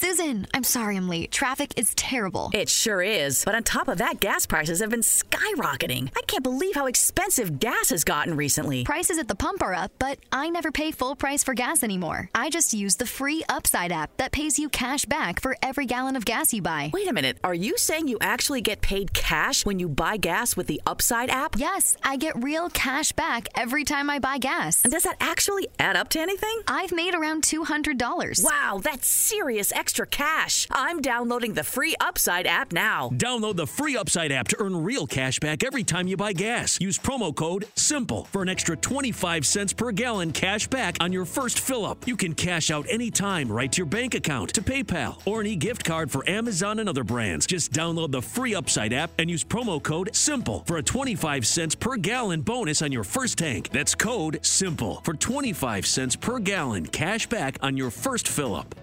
Susan, 0.00 0.46
I'm 0.54 0.62
sorry 0.62 0.96
I'm 0.96 1.08
late. 1.08 1.32
Traffic 1.32 1.72
is 1.76 1.92
terrible. 1.96 2.52
It 2.54 2.68
sure 2.68 3.02
is. 3.02 3.44
But 3.44 3.56
on 3.56 3.64
top 3.64 3.88
of 3.88 3.98
that, 3.98 4.20
gas 4.20 4.46
prices 4.46 4.78
have 4.78 4.90
been 4.90 5.00
skyrocketing. 5.00 6.12
I 6.16 6.22
can't 6.28 6.44
believe 6.44 6.76
how 6.76 6.86
expensive 6.86 7.58
gas 7.58 7.90
has 7.90 8.04
gotten 8.04 8.36
recently. 8.36 8.84
Prices 8.84 9.18
at 9.18 9.26
the 9.26 9.34
pump 9.34 9.60
are 9.60 9.74
up, 9.74 9.90
but 9.98 10.20
I 10.30 10.50
never 10.50 10.70
pay 10.70 10.92
full 10.92 11.16
price 11.16 11.42
for 11.42 11.52
gas 11.52 11.82
anymore. 11.82 12.30
I 12.32 12.48
just 12.48 12.72
use 12.72 12.94
the 12.94 13.06
free 13.06 13.42
Upside 13.48 13.90
app 13.90 14.16
that 14.18 14.30
pays 14.30 14.56
you 14.56 14.68
cash 14.68 15.04
back 15.04 15.42
for 15.42 15.56
every 15.64 15.84
gallon 15.84 16.14
of 16.14 16.24
gas 16.24 16.54
you 16.54 16.62
buy. 16.62 16.92
Wait 16.94 17.08
a 17.08 17.12
minute. 17.12 17.38
Are 17.42 17.52
you 17.52 17.76
saying 17.76 18.06
you 18.06 18.18
actually 18.20 18.60
get 18.60 18.80
paid 18.80 19.12
cash 19.14 19.66
when 19.66 19.80
you 19.80 19.88
buy 19.88 20.16
gas 20.16 20.56
with 20.56 20.68
the 20.68 20.80
Upside 20.86 21.28
app? 21.28 21.56
Yes, 21.56 21.96
I 22.04 22.18
get 22.18 22.40
real 22.40 22.70
cash 22.70 23.10
back 23.10 23.48
every 23.56 23.82
time 23.82 24.10
I 24.10 24.20
buy 24.20 24.38
gas. 24.38 24.84
And 24.84 24.92
does 24.92 25.02
that 25.02 25.16
actually 25.18 25.66
add 25.80 25.96
up 25.96 26.08
to 26.10 26.20
anything? 26.20 26.60
I've 26.68 26.92
made 26.92 27.16
around 27.16 27.42
$200. 27.42 28.44
Wow, 28.44 28.80
that's 28.80 29.08
serious 29.08 29.72
extra 29.88 30.06
cash. 30.06 30.66
I'm 30.70 31.00
downloading 31.00 31.54
the 31.54 31.64
free 31.64 31.96
Upside 31.98 32.46
app 32.46 32.72
now. 32.72 33.08
Download 33.14 33.56
the 33.56 33.66
free 33.66 33.96
Upside 33.96 34.30
app 34.30 34.46
to 34.48 34.60
earn 34.60 34.84
real 34.84 35.06
cash 35.06 35.40
back 35.40 35.64
every 35.64 35.82
time 35.82 36.06
you 36.06 36.14
buy 36.14 36.34
gas. 36.34 36.78
Use 36.78 36.98
promo 36.98 37.34
code 37.34 37.64
SIMPLE 37.74 38.24
for 38.24 38.42
an 38.42 38.50
extra 38.50 38.76
25 38.76 39.46
cents 39.46 39.72
per 39.72 39.90
gallon 39.90 40.30
cash 40.30 40.66
back 40.66 40.98
on 41.00 41.10
your 41.10 41.24
first 41.24 41.60
fill 41.60 41.86
up. 41.86 42.06
You 42.06 42.18
can 42.18 42.34
cash 42.34 42.70
out 42.70 42.84
anytime 42.90 43.50
right 43.50 43.72
to 43.72 43.78
your 43.78 43.86
bank 43.86 44.14
account, 44.14 44.52
to 44.52 44.60
PayPal, 44.60 45.22
or 45.24 45.40
an 45.40 45.46
e 45.46 45.56
gift 45.56 45.84
card 45.84 46.10
for 46.10 46.28
Amazon 46.28 46.80
and 46.80 46.88
other 46.90 47.02
brands. 47.02 47.46
Just 47.46 47.72
download 47.72 48.12
the 48.12 48.20
free 48.20 48.54
Upside 48.54 48.92
app 48.92 49.10
and 49.18 49.30
use 49.30 49.42
promo 49.42 49.82
code 49.82 50.14
SIMPLE 50.14 50.64
for 50.66 50.76
a 50.76 50.82
25 50.82 51.46
cents 51.46 51.74
per 51.74 51.96
gallon 51.96 52.42
bonus 52.42 52.82
on 52.82 52.92
your 52.92 53.04
first 53.04 53.38
tank. 53.38 53.70
That's 53.70 53.94
code 53.94 54.44
SIMPLE 54.44 55.00
for 55.02 55.14
25 55.14 55.86
cents 55.86 56.14
per 56.14 56.38
gallon 56.40 56.84
cash 56.84 57.26
back 57.26 57.56
on 57.62 57.78
your 57.78 57.90
first 57.90 58.28
fill 58.28 58.54
up. 58.54 58.74